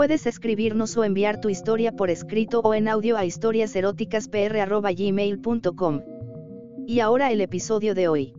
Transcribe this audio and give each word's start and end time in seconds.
Puedes 0.00 0.24
escribirnos 0.24 0.96
o 0.96 1.04
enviar 1.04 1.42
tu 1.42 1.50
historia 1.50 1.92
por 1.92 2.08
escrito 2.08 2.60
o 2.60 2.72
en 2.72 2.88
audio 2.88 3.18
a 3.18 3.26
historiaseroticaspr.gmail.com. 3.26 6.00
Y 6.86 7.00
ahora 7.00 7.30
el 7.30 7.42
episodio 7.42 7.94
de 7.94 8.08
hoy. 8.08 8.32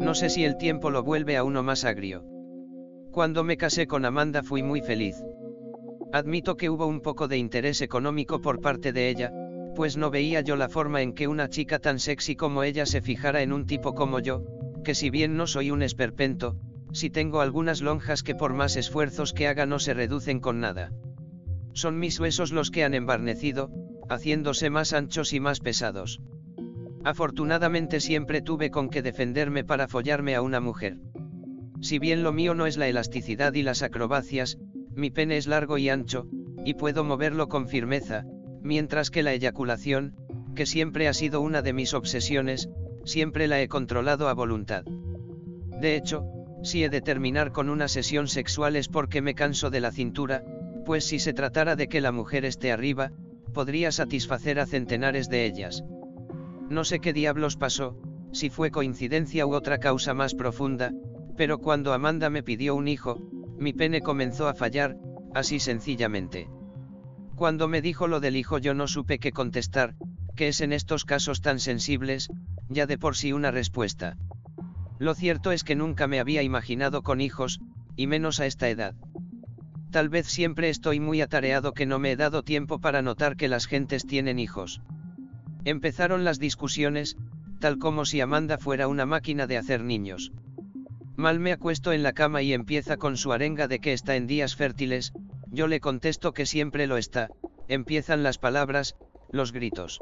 No 0.00 0.14
sé 0.14 0.30
si 0.30 0.44
el 0.44 0.56
tiempo 0.56 0.88
lo 0.88 1.02
vuelve 1.02 1.36
a 1.36 1.44
uno 1.44 1.62
más 1.62 1.84
agrio. 1.84 2.24
Cuando 3.10 3.44
me 3.44 3.58
casé 3.58 3.86
con 3.86 4.06
Amanda 4.06 4.42
fui 4.42 4.62
muy 4.62 4.80
feliz. 4.80 5.22
Admito 6.14 6.56
que 6.56 6.70
hubo 6.70 6.86
un 6.86 7.02
poco 7.02 7.28
de 7.28 7.36
interés 7.36 7.82
económico 7.82 8.40
por 8.40 8.62
parte 8.62 8.94
de 8.94 9.10
ella, 9.10 9.34
pues 9.76 9.98
no 9.98 10.10
veía 10.10 10.40
yo 10.40 10.56
la 10.56 10.70
forma 10.70 11.02
en 11.02 11.12
que 11.12 11.28
una 11.28 11.50
chica 11.50 11.78
tan 11.78 12.00
sexy 12.00 12.34
como 12.34 12.62
ella 12.62 12.86
se 12.86 13.02
fijara 13.02 13.42
en 13.42 13.52
un 13.52 13.66
tipo 13.66 13.94
como 13.94 14.18
yo, 14.18 14.42
que 14.82 14.94
si 14.94 15.10
bien 15.10 15.36
no 15.36 15.46
soy 15.46 15.70
un 15.70 15.82
esperpento, 15.82 16.56
si 16.92 17.10
tengo 17.10 17.42
algunas 17.42 17.82
lonjas 17.82 18.22
que 18.22 18.34
por 18.34 18.54
más 18.54 18.76
esfuerzos 18.76 19.34
que 19.34 19.46
haga 19.46 19.66
no 19.66 19.78
se 19.78 19.92
reducen 19.92 20.40
con 20.40 20.60
nada. 20.60 20.92
Son 21.74 21.98
mis 21.98 22.18
huesos 22.18 22.52
los 22.52 22.70
que 22.70 22.84
han 22.84 22.94
embarnecido, 22.94 23.70
haciéndose 24.08 24.70
más 24.70 24.94
anchos 24.94 25.34
y 25.34 25.40
más 25.40 25.60
pesados. 25.60 26.22
Afortunadamente 27.04 28.00
siempre 28.00 28.40
tuve 28.40 28.70
con 28.70 28.88
que 28.88 29.02
defenderme 29.02 29.62
para 29.62 29.88
follarme 29.88 30.34
a 30.34 30.40
una 30.40 30.58
mujer. 30.58 30.96
Si 31.82 31.98
bien 31.98 32.22
lo 32.22 32.32
mío 32.32 32.54
no 32.54 32.64
es 32.66 32.78
la 32.78 32.88
elasticidad 32.88 33.52
y 33.52 33.62
las 33.62 33.82
acrobacias, 33.82 34.56
mi 34.94 35.10
pene 35.10 35.36
es 35.36 35.46
largo 35.46 35.76
y 35.76 35.90
ancho, 35.90 36.26
y 36.64 36.74
puedo 36.74 37.04
moverlo 37.04 37.48
con 37.48 37.68
firmeza, 37.68 38.24
mientras 38.66 39.10
que 39.10 39.22
la 39.22 39.32
eyaculación, 39.32 40.14
que 40.54 40.66
siempre 40.66 41.08
ha 41.08 41.14
sido 41.14 41.40
una 41.40 41.62
de 41.62 41.72
mis 41.72 41.94
obsesiones, 41.94 42.68
siempre 43.04 43.46
la 43.46 43.60
he 43.62 43.68
controlado 43.68 44.28
a 44.28 44.34
voluntad. 44.34 44.84
De 45.80 45.96
hecho, 45.96 46.24
si 46.62 46.82
he 46.82 46.88
de 46.88 47.00
terminar 47.00 47.52
con 47.52 47.70
una 47.70 47.88
sesión 47.88 48.28
sexual 48.28 48.76
es 48.76 48.88
porque 48.88 49.22
me 49.22 49.34
canso 49.34 49.70
de 49.70 49.80
la 49.80 49.92
cintura, 49.92 50.42
pues 50.84 51.04
si 51.04 51.18
se 51.18 51.32
tratara 51.32 51.76
de 51.76 51.88
que 51.88 52.00
la 52.00 52.12
mujer 52.12 52.44
esté 52.44 52.72
arriba, 52.72 53.12
podría 53.54 53.92
satisfacer 53.92 54.58
a 54.58 54.66
centenares 54.66 55.28
de 55.28 55.46
ellas. 55.46 55.84
No 56.68 56.84
sé 56.84 56.98
qué 56.98 57.12
diablos 57.12 57.56
pasó, 57.56 57.96
si 58.32 58.50
fue 58.50 58.70
coincidencia 58.70 59.46
u 59.46 59.54
otra 59.54 59.78
causa 59.78 60.14
más 60.14 60.34
profunda, 60.34 60.92
pero 61.36 61.58
cuando 61.58 61.92
Amanda 61.92 62.30
me 62.30 62.42
pidió 62.42 62.74
un 62.74 62.88
hijo, 62.88 63.20
mi 63.58 63.72
pene 63.72 64.00
comenzó 64.00 64.48
a 64.48 64.54
fallar, 64.54 64.96
así 65.34 65.60
sencillamente. 65.60 66.48
Cuando 67.36 67.68
me 67.68 67.82
dijo 67.82 68.08
lo 68.08 68.20
del 68.20 68.34
hijo 68.34 68.56
yo 68.56 68.72
no 68.72 68.88
supe 68.88 69.18
qué 69.18 69.30
contestar, 69.30 69.94
que 70.36 70.48
es 70.48 70.62
en 70.62 70.72
estos 70.72 71.04
casos 71.04 71.42
tan 71.42 71.60
sensibles, 71.60 72.30
ya 72.70 72.86
de 72.86 72.96
por 72.96 73.14
sí 73.14 73.34
una 73.34 73.50
respuesta. 73.50 74.16
Lo 74.98 75.14
cierto 75.14 75.52
es 75.52 75.62
que 75.62 75.76
nunca 75.76 76.06
me 76.06 76.18
había 76.18 76.42
imaginado 76.42 77.02
con 77.02 77.20
hijos, 77.20 77.60
y 77.94 78.06
menos 78.06 78.40
a 78.40 78.46
esta 78.46 78.70
edad. 78.70 78.94
Tal 79.90 80.08
vez 80.08 80.26
siempre 80.26 80.70
estoy 80.70 80.98
muy 80.98 81.20
atareado 81.20 81.74
que 81.74 81.84
no 81.84 81.98
me 81.98 82.12
he 82.12 82.16
dado 82.16 82.42
tiempo 82.42 82.80
para 82.80 83.02
notar 83.02 83.36
que 83.36 83.48
las 83.48 83.66
gentes 83.66 84.06
tienen 84.06 84.38
hijos. 84.38 84.80
Empezaron 85.64 86.24
las 86.24 86.38
discusiones, 86.38 87.18
tal 87.60 87.78
como 87.78 88.06
si 88.06 88.18
Amanda 88.22 88.56
fuera 88.56 88.88
una 88.88 89.04
máquina 89.04 89.46
de 89.46 89.58
hacer 89.58 89.84
niños. 89.84 90.32
Mal 91.16 91.38
me 91.38 91.52
acuesto 91.52 91.92
en 91.92 92.02
la 92.02 92.14
cama 92.14 92.40
y 92.40 92.54
empieza 92.54 92.96
con 92.96 93.18
su 93.18 93.32
arenga 93.34 93.68
de 93.68 93.78
que 93.78 93.92
está 93.92 94.16
en 94.16 94.26
días 94.26 94.56
fértiles, 94.56 95.12
yo 95.50 95.66
le 95.66 95.80
contesto 95.80 96.32
que 96.32 96.46
siempre 96.46 96.86
lo 96.86 96.96
está, 96.96 97.30
empiezan 97.68 98.22
las 98.22 98.38
palabras, 98.38 98.96
los 99.30 99.52
gritos. 99.52 100.00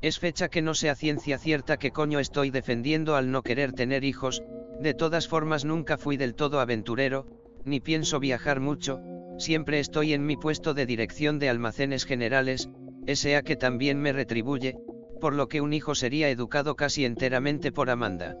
Es 0.00 0.18
fecha 0.18 0.48
que 0.48 0.62
no 0.62 0.74
sea 0.74 0.94
ciencia 0.94 1.38
cierta 1.38 1.76
que 1.76 1.92
coño 1.92 2.18
estoy 2.18 2.50
defendiendo 2.50 3.14
al 3.14 3.30
no 3.30 3.42
querer 3.42 3.72
tener 3.72 4.04
hijos, 4.04 4.42
de 4.80 4.94
todas 4.94 5.28
formas 5.28 5.64
nunca 5.64 5.96
fui 5.96 6.16
del 6.16 6.34
todo 6.34 6.60
aventurero, 6.60 7.26
ni 7.64 7.80
pienso 7.80 8.18
viajar 8.18 8.58
mucho, 8.58 9.00
siempre 9.38 9.78
estoy 9.78 10.12
en 10.12 10.26
mi 10.26 10.36
puesto 10.36 10.74
de 10.74 10.86
dirección 10.86 11.38
de 11.38 11.48
almacenes 11.48 12.04
generales, 12.04 12.68
ese 13.06 13.40
que 13.42 13.56
también 13.56 14.00
me 14.00 14.12
retribuye, 14.12 14.76
por 15.20 15.34
lo 15.34 15.48
que 15.48 15.60
un 15.60 15.72
hijo 15.72 15.94
sería 15.94 16.30
educado 16.30 16.74
casi 16.74 17.04
enteramente 17.04 17.70
por 17.70 17.90
Amanda. 17.90 18.36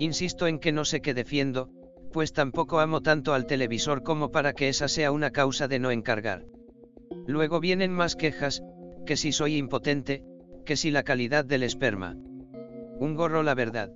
Insisto 0.00 0.48
en 0.48 0.58
que 0.58 0.72
no 0.72 0.84
sé 0.84 1.00
qué 1.00 1.14
defiendo, 1.14 1.70
pues 2.12 2.32
tampoco 2.32 2.78
amo 2.78 3.00
tanto 3.00 3.34
al 3.34 3.46
televisor 3.46 4.02
como 4.02 4.30
para 4.30 4.52
que 4.52 4.68
esa 4.68 4.86
sea 4.86 5.10
una 5.10 5.30
causa 5.30 5.66
de 5.66 5.78
no 5.78 5.90
encargar. 5.90 6.44
Luego 7.26 7.60
vienen 7.60 7.92
más 7.92 8.14
quejas, 8.14 8.62
que 9.06 9.16
si 9.16 9.32
soy 9.32 9.56
impotente, 9.56 10.22
que 10.64 10.76
si 10.76 10.90
la 10.90 11.02
calidad 11.02 11.44
del 11.44 11.62
esperma. 11.62 12.14
Un 12.98 13.14
gorro 13.16 13.42
la 13.42 13.54
verdad. 13.54 13.90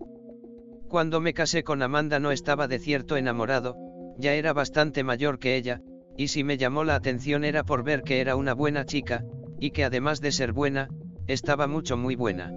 Cuando 0.88 1.21
me 1.21 1.34
casé 1.34 1.62
con 1.62 1.82
Amanda 1.82 2.19
no 2.19 2.32
estaba 2.32 2.69
de 2.69 2.78
cierto 2.78 3.16
enamorado, 3.16 3.76
ya 4.19 4.34
era 4.34 4.53
bastante 4.53 5.05
mayor 5.05 5.38
que 5.38 5.56
ella, 5.56 5.81
y 6.16 6.28
si 6.28 6.43
me 6.44 6.56
llamó 6.56 6.84
la 6.84 6.94
atención 6.94 7.44
era 7.44 7.65
por 7.65 7.84
ver 7.84 8.03
que 8.03 8.21
era 8.21 8.37
una 8.37 8.55
buena 8.55 8.87
chica, 8.87 9.25
y 9.60 9.71
que 9.71 9.84
además 9.84 10.21
de 10.21 10.32
ser 10.32 10.53
buena, 10.53 10.88
estaba 11.26 11.66
mucho 11.66 11.97
muy 11.97 12.16
buena. 12.16 12.53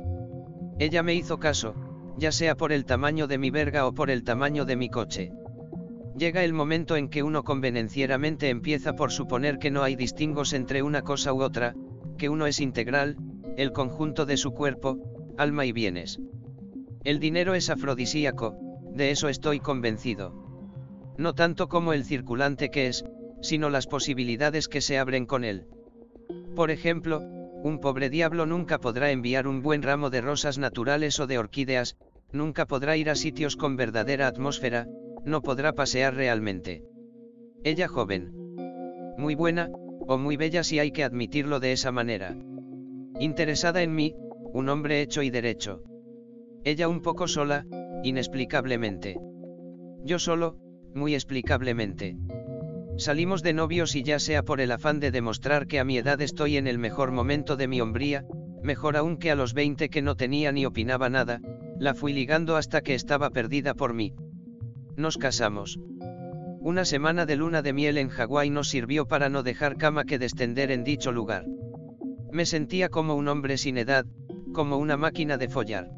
Ella 0.80 1.04
me 1.04 1.14
hizo 1.14 1.40
caso, 1.40 1.76
ya 2.18 2.32
sea 2.32 2.56
por 2.56 2.72
el 2.72 2.86
tamaño 2.86 3.28
de 3.28 3.38
mi 3.38 3.50
verga 3.50 3.86
o 3.86 3.94
por 3.94 4.10
el 4.10 4.24
tamaño 4.24 4.66
de 4.66 4.76
mi 4.76 4.90
coche. 4.90 5.32
Llega 6.18 6.44
el 6.44 6.54
momento 6.54 6.96
en 6.96 7.10
que 7.10 7.24
uno 7.24 7.44
convenencieramente 7.44 8.50
empieza 8.50 8.94
por 8.94 9.12
suponer 9.12 9.60
que 9.60 9.72
no 9.72 9.84
hay 9.84 9.96
distingos 9.96 10.54
entre 10.54 10.84
una 10.84 11.02
cosa 11.02 11.34
u 11.34 11.42
otra, 11.42 11.76
que 12.18 12.30
uno 12.30 12.48
es 12.48 12.60
integral, 12.60 13.18
el 13.58 13.72
conjunto 13.72 14.26
de 14.26 14.38
su 14.38 14.52
cuerpo, 14.52 14.98
alma 15.38 15.66
y 15.66 15.72
bienes. 15.72 16.20
El 17.04 17.20
dinero 17.20 17.56
es 17.56 17.70
afrodisíaco, 17.70 18.58
de 18.94 19.12
eso 19.12 19.30
estoy 19.30 19.60
convencido. 19.60 20.34
No 21.18 21.34
tanto 21.34 21.70
como 21.70 21.94
el 21.94 22.04
circulante 22.04 22.70
que 22.70 22.88
es, 22.88 23.06
sino 23.42 23.70
las 23.70 23.88
posibilidades 23.88 24.68
que 24.68 24.82
se 24.82 24.98
abren 24.98 25.26
con 25.26 25.44
él. 25.44 25.68
Por 26.56 26.72
ejemplo, 26.72 27.22
un 27.64 27.80
pobre 27.80 28.10
diablo 28.10 28.46
nunca 28.46 28.80
podrá 28.80 29.12
enviar 29.12 29.48
un 29.48 29.62
buen 29.62 29.82
ramo 29.82 30.10
de 30.10 30.22
rosas 30.22 30.58
naturales 30.58 31.20
o 31.20 31.28
de 31.28 31.38
orquídeas, 31.38 31.98
nunca 32.32 32.66
podrá 32.66 32.98
ir 32.98 33.10
a 33.10 33.16
sitios 33.16 33.56
con 33.56 33.76
verdadera 33.76 34.28
atmósfera, 34.28 34.88
no 35.26 35.42
podrá 35.42 35.74
pasear 35.74 36.16
realmente. 36.16 36.84
Ella 37.64 37.88
joven. 37.88 38.34
Muy 39.18 39.36
buena, 39.36 39.70
o 40.08 40.18
muy 40.18 40.38
bella 40.38 40.64
si 40.64 40.80
hay 40.80 40.92
que 40.92 41.04
admitirlo 41.04 41.60
de 41.60 41.72
esa 41.72 41.92
manera. 41.92 42.36
Interesada 43.20 43.82
en 43.84 43.94
mí, 43.94 44.16
un 44.54 44.70
hombre 44.70 45.02
hecho 45.02 45.22
y 45.22 45.30
derecho. 45.30 45.84
Ella 46.64 46.88
un 46.88 47.02
poco 47.02 47.28
sola, 47.28 47.66
inexplicablemente. 48.04 49.20
Yo 50.04 50.20
solo, 50.20 50.58
muy 50.96 51.14
explicablemente. 51.14 52.18
Salimos 52.98 53.44
de 53.44 53.54
novios 53.54 53.96
y 53.96 54.04
ya 54.04 54.20
sea 54.20 54.44
por 54.44 54.60
el 54.62 54.72
afán 54.72 55.00
de 55.00 55.12
demostrar 55.12 55.68
que 55.68 55.80
a 55.80 55.86
mi 55.86 55.98
edad 55.98 56.22
estoy 56.22 56.58
en 56.58 56.68
el 56.68 56.80
mejor 56.80 57.12
momento 57.12 57.56
de 57.56 57.68
mi 57.68 57.80
hombría, 57.80 58.26
mejor 58.62 58.98
aún 58.98 59.18
que 59.18 59.32
a 59.32 59.36
los 59.36 59.54
20 59.54 59.90
que 59.90 60.02
no 60.02 60.16
tenía 60.16 60.52
ni 60.52 60.66
opinaba 60.66 61.10
nada, 61.10 61.42
la 61.78 61.94
fui 61.94 62.14
ligando 62.14 62.58
hasta 62.58 62.82
que 62.82 62.96
estaba 62.96 63.30
perdida 63.30 63.74
por 63.74 63.94
mí. 63.94 64.14
Nos 65.00 65.18
casamos. 65.18 65.80
Una 66.60 66.84
semana 66.84 67.26
de 67.26 67.38
luna 67.38 67.62
de 67.62 67.72
miel 67.72 67.98
en 67.98 68.10
Hawái 68.10 68.50
nos 68.50 68.68
sirvió 68.68 69.08
para 69.08 69.30
no 69.30 69.44
dejar 69.44 69.78
cama 69.78 70.04
que 70.04 70.20
descender 70.20 70.72
en 70.72 70.84
dicho 70.84 71.14
lugar. 71.14 71.46
Me 72.34 72.46
sentía 72.46 72.90
como 72.90 73.16
un 73.16 73.30
hombre 73.30 73.58
sin 73.58 73.78
edad, 73.78 74.06
como 74.52 74.76
una 74.76 74.98
máquina 74.98 75.38
de 75.38 75.48
follar. 75.48 75.90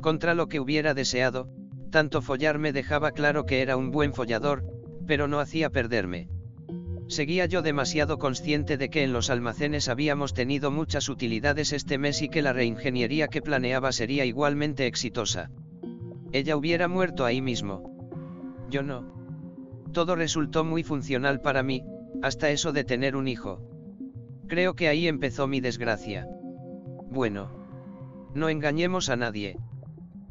Contra 0.00 0.32
lo 0.32 0.48
que 0.48 0.58
hubiera 0.58 0.94
deseado, 0.94 1.50
tanto 1.90 2.22
follar 2.22 2.58
me 2.58 2.72
dejaba 2.72 3.10
claro 3.10 3.44
que 3.44 3.60
era 3.60 3.76
un 3.76 3.90
buen 3.90 4.14
follador, 4.14 4.64
pero 5.06 5.28
no 5.28 5.38
hacía 5.38 5.68
perderme. 5.68 6.30
Seguía 7.08 7.44
yo 7.44 7.60
demasiado 7.60 8.16
consciente 8.16 8.78
de 8.78 8.88
que 8.88 9.02
en 9.02 9.12
los 9.12 9.28
almacenes 9.28 9.90
habíamos 9.90 10.32
tenido 10.32 10.70
muchas 10.70 11.10
utilidades 11.10 11.74
este 11.74 11.98
mes 11.98 12.22
y 12.22 12.30
que 12.30 12.40
la 12.40 12.54
reingeniería 12.54 13.28
que 13.28 13.42
planeaba 13.42 13.92
sería 13.92 14.24
igualmente 14.24 14.86
exitosa. 14.86 15.50
Ella 16.32 16.56
hubiera 16.56 16.88
muerto 16.88 17.26
ahí 17.26 17.42
mismo. 17.42 17.93
Yo 18.74 18.82
no. 18.82 19.04
Todo 19.92 20.16
resultó 20.16 20.64
muy 20.64 20.82
funcional 20.82 21.40
para 21.40 21.62
mí, 21.62 21.84
hasta 22.24 22.50
eso 22.50 22.72
de 22.72 22.82
tener 22.82 23.14
un 23.14 23.28
hijo. 23.28 23.60
Creo 24.48 24.74
que 24.74 24.88
ahí 24.88 25.06
empezó 25.06 25.46
mi 25.46 25.60
desgracia. 25.60 26.26
Bueno. 27.08 27.52
No 28.34 28.48
engañemos 28.48 29.10
a 29.10 29.14
nadie. 29.14 29.58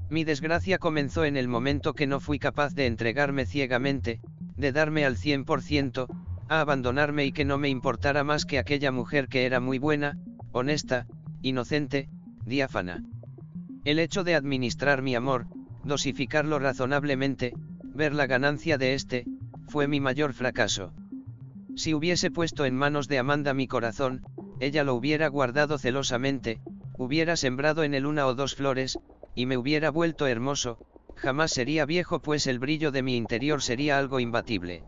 Mi 0.09 0.25
desgracia 0.25 0.77
comenzó 0.77 1.23
en 1.23 1.37
el 1.37 1.47
momento 1.47 1.93
que 1.93 2.05
no 2.05 2.19
fui 2.19 2.37
capaz 2.37 2.75
de 2.75 2.85
entregarme 2.85 3.45
ciegamente, 3.45 4.19
de 4.57 4.73
darme 4.73 5.05
al 5.05 5.15
100%, 5.15 6.07
a 6.49 6.59
abandonarme 6.59 7.23
y 7.23 7.31
que 7.31 7.45
no 7.45 7.57
me 7.57 7.69
importara 7.69 8.25
más 8.25 8.43
que 8.43 8.59
aquella 8.59 8.91
mujer 8.91 9.29
que 9.29 9.45
era 9.45 9.61
muy 9.61 9.79
buena, 9.79 10.17
honesta, 10.51 11.07
inocente, 11.41 12.09
diáfana. 12.45 13.05
El 13.85 13.99
hecho 13.99 14.25
de 14.25 14.35
administrar 14.35 15.01
mi 15.01 15.15
amor, 15.15 15.47
dosificarlo 15.85 16.59
razonablemente, 16.59 17.53
ver 17.93 18.13
la 18.13 18.27
ganancia 18.27 18.77
de 18.77 18.93
este, 18.93 19.25
fue 19.67 19.87
mi 19.87 19.99
mayor 19.99 20.33
fracaso. 20.33 20.93
Si 21.75 21.93
hubiese 21.93 22.29
puesto 22.29 22.65
en 22.65 22.75
manos 22.75 23.07
de 23.07 23.17
Amanda 23.17 23.53
mi 23.53 23.67
corazón, 23.67 24.21
ella 24.59 24.83
lo 24.83 24.93
hubiera 24.95 25.27
guardado 25.27 25.77
celosamente, 25.77 26.61
hubiera 26.97 27.35
sembrado 27.35 27.83
en 27.83 27.93
él 27.93 28.05
una 28.05 28.27
o 28.27 28.35
dos 28.35 28.55
flores, 28.55 28.99
y 29.35 29.45
me 29.45 29.57
hubiera 29.57 29.89
vuelto 29.89 30.27
hermoso, 30.27 30.77
jamás 31.15 31.51
sería 31.51 31.85
viejo 31.85 32.21
pues 32.21 32.47
el 32.47 32.59
brillo 32.59 32.91
de 32.91 33.01
mi 33.01 33.15
interior 33.15 33.61
sería 33.61 33.97
algo 33.97 34.19
imbatible. 34.19 34.83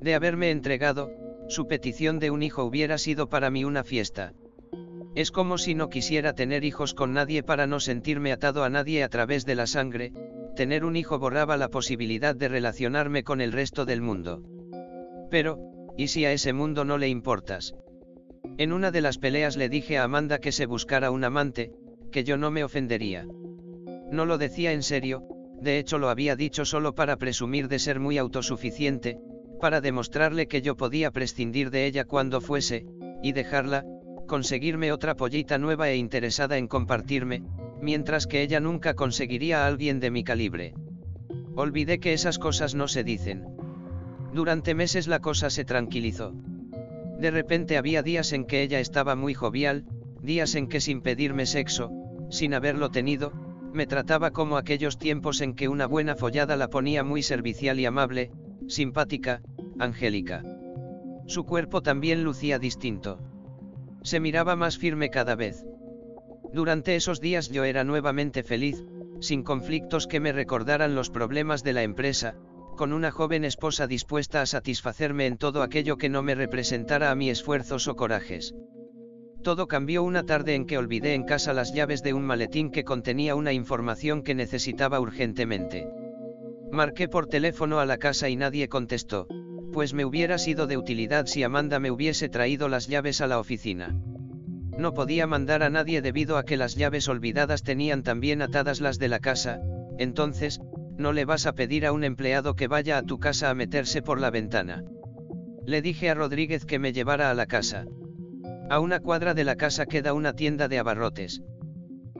De 0.00 0.14
haberme 0.14 0.50
entregado, 0.50 1.10
su 1.48 1.66
petición 1.66 2.18
de 2.18 2.30
un 2.30 2.42
hijo 2.42 2.64
hubiera 2.64 2.98
sido 2.98 3.28
para 3.28 3.50
mí 3.50 3.64
una 3.64 3.84
fiesta. 3.84 4.32
Es 5.14 5.30
como 5.30 5.58
si 5.58 5.74
no 5.74 5.88
quisiera 5.88 6.34
tener 6.34 6.64
hijos 6.64 6.94
con 6.94 7.12
nadie 7.12 7.42
para 7.42 7.66
no 7.66 7.80
sentirme 7.80 8.32
atado 8.32 8.64
a 8.64 8.70
nadie 8.70 9.02
a 9.02 9.08
través 9.08 9.44
de 9.44 9.54
la 9.54 9.66
sangre, 9.66 10.12
tener 10.58 10.84
un 10.84 10.96
hijo 10.96 11.20
borraba 11.20 11.56
la 11.56 11.68
posibilidad 11.68 12.34
de 12.34 12.48
relacionarme 12.48 13.22
con 13.22 13.40
el 13.40 13.52
resto 13.52 13.84
del 13.84 14.02
mundo. 14.02 14.42
Pero, 15.30 15.60
¿y 15.96 16.08
si 16.08 16.24
a 16.24 16.32
ese 16.32 16.52
mundo 16.52 16.84
no 16.84 16.98
le 16.98 17.06
importas? 17.06 17.76
En 18.56 18.72
una 18.72 18.90
de 18.90 19.00
las 19.00 19.18
peleas 19.18 19.56
le 19.56 19.68
dije 19.68 19.98
a 19.98 20.02
Amanda 20.02 20.40
que 20.40 20.50
se 20.50 20.66
buscara 20.66 21.12
un 21.12 21.22
amante, 21.22 21.70
que 22.10 22.24
yo 22.24 22.36
no 22.36 22.50
me 22.50 22.64
ofendería. 22.64 23.24
No 24.10 24.26
lo 24.26 24.36
decía 24.36 24.72
en 24.72 24.82
serio, 24.82 25.22
de 25.62 25.78
hecho 25.78 25.96
lo 25.98 26.08
había 26.08 26.34
dicho 26.34 26.64
solo 26.64 26.92
para 26.92 27.18
presumir 27.18 27.68
de 27.68 27.78
ser 27.78 28.00
muy 28.00 28.18
autosuficiente, 28.18 29.16
para 29.60 29.80
demostrarle 29.80 30.48
que 30.48 30.60
yo 30.60 30.76
podía 30.76 31.12
prescindir 31.12 31.70
de 31.70 31.86
ella 31.86 32.04
cuando 32.04 32.40
fuese, 32.40 32.84
y 33.22 33.30
dejarla, 33.30 33.84
conseguirme 34.26 34.90
otra 34.90 35.14
pollita 35.14 35.56
nueva 35.56 35.88
e 35.88 35.94
interesada 35.94 36.58
en 36.58 36.66
compartirme, 36.66 37.44
mientras 37.80 38.26
que 38.26 38.42
ella 38.42 38.60
nunca 38.60 38.94
conseguiría 38.94 39.64
a 39.64 39.66
alguien 39.66 40.00
de 40.00 40.10
mi 40.10 40.24
calibre. 40.24 40.74
Olvidé 41.54 41.98
que 41.98 42.12
esas 42.12 42.38
cosas 42.38 42.74
no 42.74 42.88
se 42.88 43.04
dicen. 43.04 43.46
Durante 44.32 44.74
meses 44.74 45.08
la 45.08 45.20
cosa 45.20 45.50
se 45.50 45.64
tranquilizó. 45.64 46.32
De 47.18 47.30
repente 47.30 47.76
había 47.76 48.02
días 48.02 48.32
en 48.32 48.44
que 48.44 48.62
ella 48.62 48.78
estaba 48.78 49.16
muy 49.16 49.34
jovial, 49.34 49.84
días 50.22 50.54
en 50.54 50.68
que 50.68 50.80
sin 50.80 51.00
pedirme 51.00 51.46
sexo, 51.46 51.90
sin 52.30 52.54
haberlo 52.54 52.90
tenido, 52.90 53.32
me 53.72 53.86
trataba 53.86 54.30
como 54.30 54.56
aquellos 54.56 54.98
tiempos 54.98 55.40
en 55.40 55.54
que 55.54 55.68
una 55.68 55.86
buena 55.86 56.14
follada 56.14 56.56
la 56.56 56.68
ponía 56.68 57.04
muy 57.04 57.22
servicial 57.22 57.80
y 57.80 57.86
amable, 57.86 58.30
simpática, 58.66 59.42
angélica. 59.78 60.42
Su 61.26 61.44
cuerpo 61.44 61.82
también 61.82 62.24
lucía 62.24 62.58
distinto. 62.58 63.18
Se 64.02 64.20
miraba 64.20 64.56
más 64.56 64.78
firme 64.78 65.10
cada 65.10 65.34
vez. 65.34 65.64
Durante 66.52 66.96
esos 66.96 67.20
días 67.20 67.50
yo 67.50 67.64
era 67.64 67.84
nuevamente 67.84 68.42
feliz, 68.42 68.84
sin 69.20 69.42
conflictos 69.42 70.06
que 70.06 70.20
me 70.20 70.32
recordaran 70.32 70.94
los 70.94 71.10
problemas 71.10 71.62
de 71.62 71.72
la 71.72 71.82
empresa, 71.82 72.36
con 72.76 72.92
una 72.92 73.10
joven 73.10 73.44
esposa 73.44 73.86
dispuesta 73.86 74.40
a 74.40 74.46
satisfacerme 74.46 75.26
en 75.26 75.36
todo 75.36 75.62
aquello 75.62 75.96
que 75.96 76.08
no 76.08 76.22
me 76.22 76.34
representara 76.34 77.10
a 77.10 77.14
mis 77.14 77.32
esfuerzos 77.32 77.88
o 77.88 77.96
corajes. 77.96 78.54
Todo 79.42 79.66
cambió 79.66 80.02
una 80.02 80.24
tarde 80.24 80.54
en 80.54 80.66
que 80.66 80.78
olvidé 80.78 81.14
en 81.14 81.24
casa 81.24 81.52
las 81.52 81.74
llaves 81.74 82.02
de 82.02 82.12
un 82.12 82.24
maletín 82.24 82.70
que 82.70 82.84
contenía 82.84 83.34
una 83.34 83.52
información 83.52 84.22
que 84.22 84.34
necesitaba 84.34 85.00
urgentemente. 85.00 85.88
Marqué 86.70 87.08
por 87.08 87.26
teléfono 87.26 87.80
a 87.80 87.86
la 87.86 87.98
casa 87.98 88.28
y 88.28 88.36
nadie 88.36 88.68
contestó, 88.68 89.26
pues 89.72 89.94
me 89.94 90.04
hubiera 90.04 90.38
sido 90.38 90.66
de 90.66 90.76
utilidad 90.76 91.26
si 91.26 91.42
Amanda 91.42 91.78
me 91.78 91.90
hubiese 91.90 92.28
traído 92.28 92.68
las 92.68 92.88
llaves 92.88 93.20
a 93.20 93.26
la 93.26 93.38
oficina. 93.38 93.94
No 94.76 94.94
podía 94.94 95.26
mandar 95.26 95.62
a 95.62 95.70
nadie 95.70 96.02
debido 96.02 96.36
a 96.36 96.44
que 96.44 96.56
las 96.56 96.74
llaves 96.74 97.08
olvidadas 97.08 97.62
tenían 97.62 98.02
también 98.02 98.42
atadas 98.42 98.80
las 98.80 98.98
de 98.98 99.08
la 99.08 99.18
casa, 99.18 99.60
entonces, 99.98 100.60
no 100.96 101.12
le 101.12 101.24
vas 101.24 101.46
a 101.46 101.52
pedir 101.52 101.86
a 101.86 101.92
un 101.92 102.04
empleado 102.04 102.54
que 102.54 102.68
vaya 102.68 102.98
a 102.98 103.02
tu 103.02 103.18
casa 103.18 103.50
a 103.50 103.54
meterse 103.54 104.02
por 104.02 104.20
la 104.20 104.30
ventana. 104.30 104.84
Le 105.66 105.82
dije 105.82 106.10
a 106.10 106.14
Rodríguez 106.14 106.64
que 106.64 106.78
me 106.78 106.92
llevara 106.92 107.30
a 107.30 107.34
la 107.34 107.46
casa. 107.46 107.84
A 108.70 108.80
una 108.80 109.00
cuadra 109.00 109.34
de 109.34 109.44
la 109.44 109.56
casa 109.56 109.86
queda 109.86 110.12
una 110.12 110.32
tienda 110.32 110.68
de 110.68 110.78
abarrotes. 110.78 111.42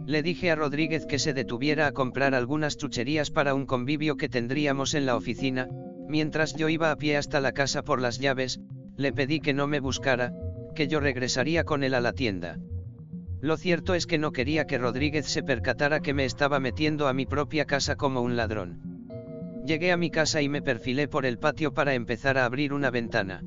Le 0.07 0.23
dije 0.23 0.51
a 0.51 0.57
Rodríguez 0.57 1.07
que 1.07 1.19
se 1.19 1.35
detuviera 1.35 1.87
a 1.87 1.93
comprar 1.93 2.35
algunas 2.35 2.77
chucherías 2.77 3.31
para 3.31 3.55
un 3.55 3.67
convivio 3.67 4.17
que 4.17 4.29
tendríamos 4.29 4.95
en 4.95 5.07
la 5.07 5.17
oficina, 5.17 5.69
mientras 6.09 6.55
yo 6.55 6.69
iba 6.69 6.91
a 6.91 6.97
pie 6.97 7.17
hasta 7.17 7.41
la 7.41 7.53
casa 7.53 7.83
por 7.83 8.01
las 8.01 8.19
llaves, 8.19 8.61
le 8.97 9.13
pedí 9.13 9.41
que 9.41 9.55
no 9.55 9.67
me 9.67 9.81
buscara, 9.81 10.33
que 10.79 10.87
yo 10.87 11.01
regresaría 11.01 11.65
con 11.65 11.83
él 11.83 11.93
a 11.93 12.01
la 12.01 12.13
tienda. 12.13 12.57
Lo 13.41 13.57
cierto 13.57 13.95
es 13.95 14.07
que 14.07 14.17
no 14.17 14.31
quería 14.31 14.69
que 14.69 14.79
Rodríguez 14.79 15.27
se 15.27 15.43
percatara 15.43 15.99
que 15.99 16.15
me 16.15 16.25
estaba 16.25 16.61
metiendo 16.61 17.09
a 17.09 17.13
mi 17.13 17.27
propia 17.27 17.65
casa 17.65 17.97
como 17.97 18.21
un 18.21 18.37
ladrón. 18.37 18.79
Llegué 19.67 19.91
a 19.91 19.97
mi 19.97 20.13
casa 20.13 20.41
y 20.41 20.49
me 20.49 20.63
perfilé 20.63 21.09
por 21.09 21.27
el 21.27 21.41
patio 21.41 21.75
para 21.75 21.95
empezar 21.95 22.39
a 22.39 22.45
abrir 22.45 22.73
una 22.73 22.93
ventana. 22.93 23.43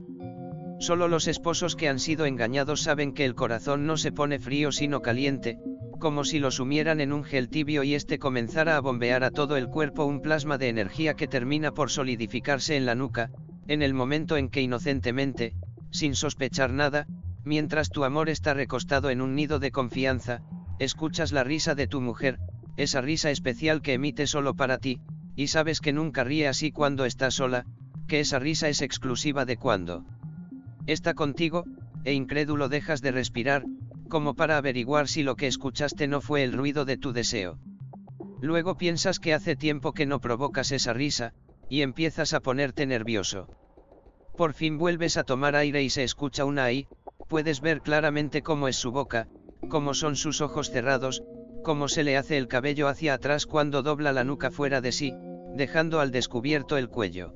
Solo 0.81 1.07
los 1.07 1.29
esposos 1.29 1.77
que 1.77 1.87
han 1.87 1.99
sido 1.99 2.25
engañados 2.25 2.81
saben 2.81 3.13
que 3.13 3.23
el 3.23 3.33
corazón 3.33 3.85
no 3.85 3.95
se 3.95 4.11
pone 4.11 4.37
frío 4.37 4.73
sino 4.73 5.01
caliente, 5.01 5.57
como 5.99 6.25
si 6.25 6.37
lo 6.37 6.51
sumieran 6.51 6.99
en 6.99 7.13
un 7.13 7.23
gel 7.23 7.47
tibio 7.47 7.83
y 7.83 7.95
este 7.95 8.19
comenzara 8.19 8.75
a 8.75 8.81
bombear 8.81 9.23
a 9.23 9.31
todo 9.31 9.55
el 9.55 9.69
cuerpo 9.69 10.03
un 10.03 10.21
plasma 10.21 10.57
de 10.57 10.67
energía 10.67 11.13
que 11.13 11.29
termina 11.29 11.71
por 11.71 11.91
solidificarse 11.91 12.75
en 12.75 12.85
la 12.85 12.95
nuca, 12.95 13.31
en 13.69 13.81
el 13.81 13.93
momento 13.93 14.35
en 14.35 14.49
que 14.49 14.61
inocentemente, 14.61 15.53
sin 15.91 16.15
sospechar 16.15 16.71
nada, 16.71 17.07
mientras 17.43 17.89
tu 17.89 18.03
amor 18.03 18.29
está 18.29 18.53
recostado 18.53 19.09
en 19.09 19.21
un 19.21 19.35
nido 19.35 19.59
de 19.59 19.71
confianza, 19.71 20.41
escuchas 20.79 21.31
la 21.31 21.43
risa 21.43 21.75
de 21.75 21.87
tu 21.87 22.01
mujer, 22.01 22.39
esa 22.77 23.01
risa 23.01 23.31
especial 23.31 23.81
que 23.81 23.93
emite 23.93 24.27
solo 24.27 24.55
para 24.55 24.77
ti, 24.77 25.01
y 25.35 25.47
sabes 25.47 25.81
que 25.81 25.93
nunca 25.93 26.23
ríe 26.23 26.47
así 26.47 26.71
cuando 26.71 27.05
está 27.05 27.31
sola, 27.31 27.65
que 28.07 28.19
esa 28.19 28.39
risa 28.39 28.69
es 28.69 28.81
exclusiva 28.81 29.45
de 29.45 29.57
cuando 29.57 30.05
está 30.85 31.13
contigo, 31.13 31.65
e 32.03 32.13
incrédulo 32.13 32.69
dejas 32.69 33.01
de 33.01 33.11
respirar, 33.11 33.63
como 34.09 34.33
para 34.33 34.57
averiguar 34.57 35.07
si 35.07 35.23
lo 35.23 35.35
que 35.35 35.47
escuchaste 35.47 36.07
no 36.07 36.21
fue 36.21 36.43
el 36.43 36.53
ruido 36.53 36.85
de 36.85 36.97
tu 36.97 37.13
deseo. 37.13 37.59
Luego 38.41 38.75
piensas 38.75 39.19
que 39.19 39.33
hace 39.33 39.55
tiempo 39.55 39.93
que 39.93 40.05
no 40.05 40.19
provocas 40.19 40.71
esa 40.71 40.93
risa, 40.93 41.33
y 41.69 41.83
empiezas 41.83 42.33
a 42.33 42.41
ponerte 42.41 42.85
nervioso. 42.85 43.47
Por 44.35 44.53
fin 44.53 44.77
vuelves 44.77 45.15
a 45.17 45.23
tomar 45.23 45.55
aire 45.55 45.83
y 45.83 45.89
se 45.89 46.03
escucha 46.03 46.43
una 46.43 46.65
ahí, 46.65 46.87
puedes 47.31 47.61
ver 47.61 47.79
claramente 47.79 48.41
cómo 48.41 48.67
es 48.67 48.75
su 48.75 48.91
boca, 48.91 49.29
cómo 49.69 49.93
son 49.93 50.17
sus 50.17 50.41
ojos 50.41 50.69
cerrados, 50.69 51.23
cómo 51.63 51.87
se 51.87 52.03
le 52.03 52.17
hace 52.17 52.35
el 52.37 52.49
cabello 52.49 52.89
hacia 52.89 53.13
atrás 53.13 53.45
cuando 53.45 53.83
dobla 53.83 54.11
la 54.11 54.25
nuca 54.25 54.51
fuera 54.51 54.81
de 54.81 54.91
sí, 54.91 55.13
dejando 55.55 56.01
al 56.01 56.11
descubierto 56.11 56.75
el 56.75 56.89
cuello. 56.89 57.33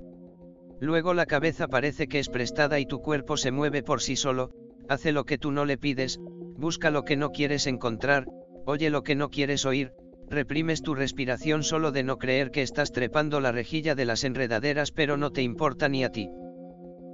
Luego 0.82 1.14
la 1.14 1.26
cabeza 1.26 1.70
parece 1.70 2.10
que 2.10 2.20
es 2.20 2.28
prestada 2.28 2.78
y 2.82 2.86
tu 2.86 3.02
cuerpo 3.02 3.38
se 3.38 3.54
mueve 3.54 3.84
por 3.84 4.02
sí 4.02 4.18
solo, 4.18 4.50
hace 4.90 5.14
lo 5.14 5.24
que 5.24 5.38
tú 5.38 5.52
no 5.52 5.64
le 5.64 5.78
pides, 5.78 6.20
busca 6.58 6.92
lo 6.92 7.04
que 7.04 7.16
no 7.16 7.32
quieres 7.32 7.66
encontrar, 7.66 8.26
oye 8.66 8.90
lo 8.90 9.02
que 9.02 9.16
no 9.16 9.30
quieres 9.30 9.66
oír, 9.66 9.94
reprimes 10.28 10.82
tu 10.82 10.94
respiración 10.94 11.64
solo 11.64 11.94
de 11.94 12.04
no 12.04 12.18
creer 12.18 12.52
que 12.52 12.64
estás 12.64 12.92
trepando 12.92 13.40
la 13.40 13.54
rejilla 13.54 13.96
de 13.96 14.04
las 14.04 14.26
enredaderas 14.26 14.92
pero 14.92 15.16
no 15.16 15.32
te 15.32 15.42
importa 15.42 15.88
ni 15.88 16.04
a 16.04 16.12
ti. 16.12 16.30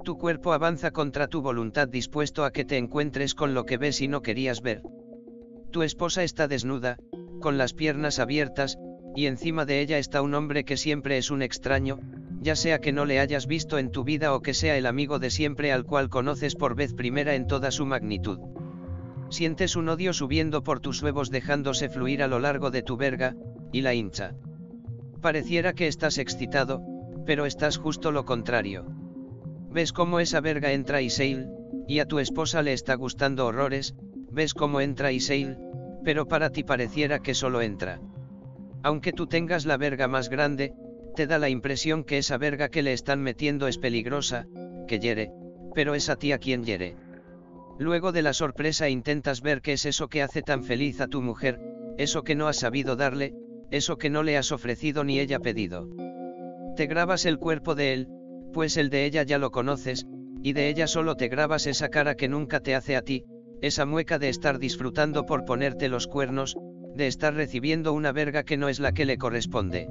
Tu 0.04 0.18
cuerpo 0.18 0.54
avanza 0.54 0.92
contra 0.92 1.28
tu 1.28 1.42
voluntad 1.42 1.88
dispuesto 1.88 2.44
a 2.44 2.52
que 2.52 2.66
te 2.66 2.78
encuentres 2.78 3.36
con 3.36 3.54
lo 3.54 3.66
que 3.66 3.78
ves 3.78 4.02
y 4.02 4.08
no 4.08 4.22
querías 4.22 4.62
ver. 4.62 4.82
Tu 5.72 5.84
esposa 5.84 6.24
está 6.24 6.48
desnuda, 6.48 6.98
con 7.40 7.58
las 7.58 7.74
piernas 7.74 8.18
abiertas, 8.18 8.80
y 9.16 9.28
encima 9.28 9.66
de 9.66 9.80
ella 9.80 10.00
está 10.00 10.22
un 10.22 10.34
hombre 10.34 10.64
que 10.64 10.76
siempre 10.76 11.18
es 11.18 11.30
un 11.30 11.44
extraño, 11.44 12.00
ya 12.42 12.56
sea 12.56 12.80
que 12.80 12.92
no 12.92 13.06
le 13.06 13.20
hayas 13.20 13.46
visto 13.46 13.78
en 13.78 13.92
tu 13.92 14.04
vida 14.04 14.34
o 14.34 14.42
que 14.42 14.56
sea 14.56 14.76
el 14.76 14.88
amigo 14.88 15.20
de 15.20 15.30
siempre 15.30 15.72
al 15.72 15.86
cual 15.86 16.10
conoces 16.10 16.56
por 16.56 16.76
vez 16.76 16.94
primera 16.96 17.36
en 17.36 17.46
toda 17.46 17.70
su 17.70 17.86
magnitud. 17.86 18.40
Sientes 19.30 19.76
un 19.76 19.88
odio 19.88 20.14
subiendo 20.14 20.64
por 20.64 20.80
tus 20.80 21.04
huevos 21.04 21.30
dejándose 21.30 21.90
fluir 21.90 22.24
a 22.24 22.28
lo 22.28 22.40
largo 22.40 22.72
de 22.72 22.82
tu 22.82 22.98
verga, 22.98 23.36
y 23.72 23.82
la 23.82 23.94
hincha. 23.94 24.34
Pareciera 25.22 25.74
que 25.74 25.88
estás 25.88 26.18
excitado, 26.18 26.82
pero 27.26 27.46
estás 27.46 27.78
justo 27.78 28.12
lo 28.12 28.26
contrario. 28.26 29.01
Ves 29.72 29.94
cómo 29.94 30.20
esa 30.20 30.42
verga 30.42 30.74
entra 30.74 31.02
y 31.02 31.10
Seil, 31.10 31.48
y 31.88 32.00
a 32.00 32.06
tu 32.06 32.20
esposa 32.20 32.62
le 32.62 32.74
está 32.74 32.96
gustando 32.96 33.46
horrores, 33.46 33.96
ves 34.30 34.54
cómo 34.54 34.82
entra 34.82 35.14
y 35.14 35.22
Seil, 35.22 35.58
pero 36.04 36.28
para 36.28 36.50
ti 36.50 36.64
pareciera 36.64 37.20
que 37.20 37.34
solo 37.34 37.62
entra. 37.62 38.02
Aunque 38.84 39.14
tú 39.14 39.28
tengas 39.28 39.66
la 39.66 39.78
verga 39.78 40.10
más 40.10 40.30
grande, 40.30 40.74
te 41.16 41.26
da 41.26 41.40
la 41.40 41.48
impresión 41.48 42.04
que 42.04 42.18
esa 42.18 42.38
verga 42.38 42.68
que 42.68 42.82
le 42.82 42.92
están 42.92 43.22
metiendo 43.22 43.68
es 43.68 43.78
peligrosa, 43.78 44.46
que 44.88 45.00
hiere, 45.00 45.32
pero 45.74 45.96
es 45.96 46.10
a 46.10 46.18
ti 46.18 46.34
a 46.34 46.38
quien 46.38 46.66
hiere. 46.66 46.98
Luego 47.80 48.12
de 48.12 48.24
la 48.24 48.34
sorpresa 48.34 48.90
intentas 48.90 49.42
ver 49.42 49.62
qué 49.62 49.74
es 49.74 49.86
eso 49.86 50.10
que 50.10 50.22
hace 50.22 50.42
tan 50.42 50.64
feliz 50.64 51.00
a 51.00 51.08
tu 51.08 51.22
mujer, 51.22 51.60
eso 51.98 52.24
que 52.24 52.36
no 52.36 52.50
has 52.50 52.58
sabido 52.58 52.98
darle, 52.98 53.36
eso 53.70 53.98
que 53.98 54.10
no 54.10 54.22
le 54.24 54.38
has 54.38 54.52
ofrecido 54.52 55.06
ni 55.06 55.20
ella 55.20 55.40
pedido. 55.40 55.88
Te 56.76 56.88
grabas 56.88 57.26
el 57.26 57.38
cuerpo 57.38 57.74
de 57.76 57.94
él, 57.94 58.08
pues 58.52 58.78
el 58.78 58.90
de 58.90 59.06
ella 59.06 59.24
ya 59.24 59.38
lo 59.38 59.52
conoces, 59.52 60.06
y 60.44 60.54
de 60.54 60.70
ella 60.70 60.88
solo 60.88 61.16
te 61.16 61.28
grabas 61.28 61.68
esa 61.68 61.90
cara 61.90 62.16
que 62.16 62.28
nunca 62.28 62.60
te 62.60 62.76
hace 62.76 62.96
a 62.96 63.02
ti, 63.02 63.26
esa 63.62 63.86
mueca 63.86 64.18
de 64.20 64.30
estar 64.30 64.60
disfrutando 64.60 65.26
por 65.26 65.46
ponerte 65.46 65.88
los 65.88 66.08
cuernos, 66.08 66.56
de 66.96 67.08
estar 67.08 67.34
recibiendo 67.34 67.94
una 67.94 68.12
verga 68.12 68.44
que 68.44 68.58
no 68.58 68.70
es 68.70 68.80
la 68.80 68.92
que 68.92 69.06
le 69.06 69.18
corresponde. 69.18 69.88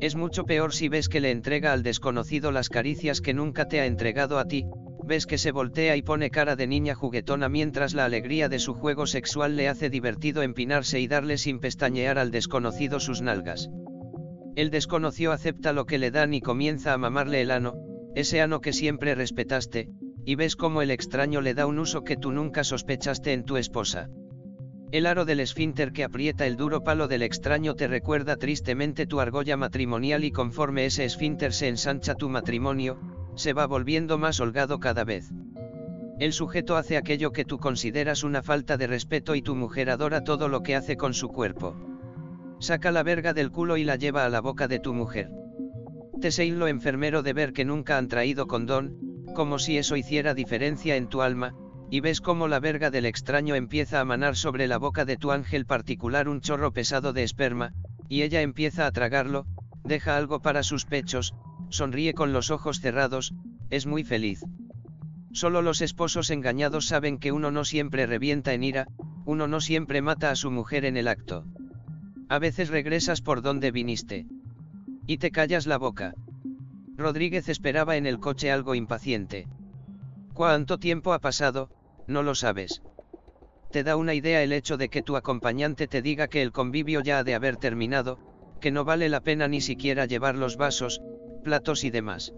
Es 0.00 0.16
mucho 0.16 0.44
peor 0.44 0.72
si 0.72 0.88
ves 0.88 1.08
que 1.08 1.20
le 1.20 1.30
entrega 1.30 1.72
al 1.72 1.82
desconocido 1.82 2.52
las 2.52 2.68
caricias 2.68 3.20
que 3.20 3.34
nunca 3.34 3.68
te 3.68 3.80
ha 3.80 3.86
entregado 3.86 4.38
a 4.38 4.46
ti, 4.46 4.64
ves 5.04 5.26
que 5.26 5.38
se 5.38 5.52
voltea 5.52 5.96
y 5.96 6.02
pone 6.02 6.30
cara 6.30 6.56
de 6.56 6.66
niña 6.66 6.94
juguetona 6.94 7.48
mientras 7.48 7.94
la 7.94 8.04
alegría 8.04 8.48
de 8.48 8.58
su 8.58 8.74
juego 8.74 9.06
sexual 9.06 9.56
le 9.56 9.68
hace 9.68 9.90
divertido 9.90 10.42
empinarse 10.42 11.00
y 11.00 11.08
darle 11.08 11.36
sin 11.36 11.58
pestañear 11.58 12.18
al 12.18 12.30
desconocido 12.30 13.00
sus 13.00 13.20
nalgas. 13.20 13.68
El 14.56 14.70
desconocido 14.70 15.32
acepta 15.32 15.72
lo 15.72 15.86
que 15.86 15.98
le 15.98 16.10
dan 16.10 16.34
y 16.34 16.40
comienza 16.40 16.92
a 16.92 16.98
mamarle 16.98 17.40
el 17.40 17.50
ano, 17.50 17.74
ese 18.14 18.40
ano 18.40 18.60
que 18.60 18.72
siempre 18.72 19.14
respetaste, 19.14 19.88
y 20.24 20.34
ves 20.34 20.56
cómo 20.56 20.82
el 20.82 20.90
extraño 20.90 21.40
le 21.40 21.54
da 21.54 21.66
un 21.66 21.78
uso 21.78 22.02
que 22.02 22.16
tú 22.16 22.32
nunca 22.32 22.64
sospechaste 22.64 23.32
en 23.32 23.44
tu 23.44 23.56
esposa. 23.56 24.08
El 24.92 25.06
aro 25.06 25.24
del 25.24 25.38
esfínter 25.38 25.92
que 25.92 26.02
aprieta 26.02 26.46
el 26.46 26.56
duro 26.56 26.82
palo 26.82 27.06
del 27.06 27.22
extraño 27.22 27.74
te 27.74 27.86
recuerda 27.86 28.36
tristemente 28.36 29.06
tu 29.06 29.20
argolla 29.20 29.56
matrimonial 29.56 30.24
y 30.24 30.32
conforme 30.32 30.84
ese 30.84 31.04
esfínter 31.04 31.52
se 31.52 31.68
ensancha 31.68 32.16
tu 32.16 32.28
matrimonio, 32.28 32.98
se 33.36 33.52
va 33.52 33.66
volviendo 33.66 34.18
más 34.18 34.40
holgado 34.40 34.80
cada 34.80 35.04
vez. 35.04 35.30
El 36.18 36.32
sujeto 36.32 36.76
hace 36.76 36.96
aquello 36.96 37.30
que 37.30 37.44
tú 37.44 37.58
consideras 37.58 38.24
una 38.24 38.42
falta 38.42 38.76
de 38.76 38.88
respeto 38.88 39.36
y 39.36 39.42
tu 39.42 39.54
mujer 39.54 39.90
adora 39.90 40.24
todo 40.24 40.48
lo 40.48 40.62
que 40.62 40.74
hace 40.74 40.96
con 40.96 41.14
su 41.14 41.28
cuerpo. 41.28 41.76
Saca 42.60 42.92
la 42.92 43.02
verga 43.02 43.32
del 43.32 43.50
culo 43.50 43.78
y 43.78 43.84
la 43.84 43.96
lleva 43.96 44.26
a 44.26 44.28
la 44.28 44.42
boca 44.42 44.68
de 44.68 44.78
tu 44.78 44.92
mujer. 44.92 45.30
Te 46.20 46.30
sei 46.30 46.50
lo 46.50 46.68
enfermero 46.68 47.22
de 47.22 47.32
ver 47.32 47.54
que 47.54 47.64
nunca 47.64 47.96
han 47.96 48.08
traído 48.08 48.46
condón, 48.46 48.98
como 49.34 49.58
si 49.58 49.78
eso 49.78 49.96
hiciera 49.96 50.34
diferencia 50.34 50.96
en 50.96 51.08
tu 51.08 51.22
alma, 51.22 51.54
y 51.90 52.00
ves 52.00 52.20
cómo 52.20 52.48
la 52.48 52.60
verga 52.60 52.90
del 52.90 53.06
extraño 53.06 53.54
empieza 53.54 53.98
a 53.98 54.04
manar 54.04 54.36
sobre 54.36 54.68
la 54.68 54.76
boca 54.76 55.06
de 55.06 55.16
tu 55.16 55.32
ángel 55.32 55.64
particular 55.64 56.28
un 56.28 56.42
chorro 56.42 56.70
pesado 56.72 57.14
de 57.14 57.22
esperma, 57.22 57.72
y 58.10 58.22
ella 58.22 58.42
empieza 58.42 58.86
a 58.86 58.92
tragarlo, 58.92 59.46
deja 59.82 60.18
algo 60.18 60.40
para 60.40 60.62
sus 60.62 60.84
pechos, 60.84 61.34
sonríe 61.70 62.12
con 62.12 62.34
los 62.34 62.50
ojos 62.50 62.80
cerrados, 62.80 63.32
es 63.70 63.86
muy 63.86 64.04
feliz. 64.04 64.42
Solo 65.32 65.62
los 65.62 65.80
esposos 65.80 66.28
engañados 66.28 66.86
saben 66.86 67.18
que 67.18 67.32
uno 67.32 67.50
no 67.50 67.64
siempre 67.64 68.04
revienta 68.04 68.52
en 68.52 68.64
ira, 68.64 68.86
uno 69.24 69.48
no 69.48 69.62
siempre 69.62 70.02
mata 70.02 70.30
a 70.30 70.36
su 70.36 70.50
mujer 70.50 70.84
en 70.84 70.98
el 70.98 71.08
acto. 71.08 71.46
A 72.30 72.38
veces 72.38 72.68
regresas 72.68 73.22
por 73.22 73.42
donde 73.42 73.72
viniste. 73.72 74.24
Y 75.08 75.18
te 75.18 75.32
callas 75.32 75.66
la 75.66 75.78
boca. 75.78 76.14
Rodríguez 76.96 77.48
esperaba 77.48 77.96
en 77.96 78.06
el 78.06 78.20
coche 78.20 78.52
algo 78.52 78.76
impaciente. 78.76 79.48
¿Cuánto 80.32 80.78
tiempo 80.78 81.12
ha 81.12 81.18
pasado? 81.18 81.70
No 82.06 82.22
lo 82.22 82.36
sabes. 82.36 82.82
Te 83.72 83.82
da 83.82 83.96
una 83.96 84.14
idea 84.14 84.44
el 84.44 84.52
hecho 84.52 84.76
de 84.76 84.88
que 84.88 85.02
tu 85.02 85.16
acompañante 85.16 85.88
te 85.88 86.02
diga 86.02 86.28
que 86.28 86.40
el 86.40 86.52
convivio 86.52 87.00
ya 87.00 87.18
ha 87.18 87.24
de 87.24 87.34
haber 87.34 87.56
terminado, 87.56 88.20
que 88.60 88.70
no 88.70 88.84
vale 88.84 89.08
la 89.08 89.22
pena 89.22 89.48
ni 89.48 89.60
siquiera 89.60 90.06
llevar 90.06 90.36
los 90.36 90.56
vasos, 90.56 91.02
platos 91.42 91.82
y 91.82 91.90
demás. 91.90 92.32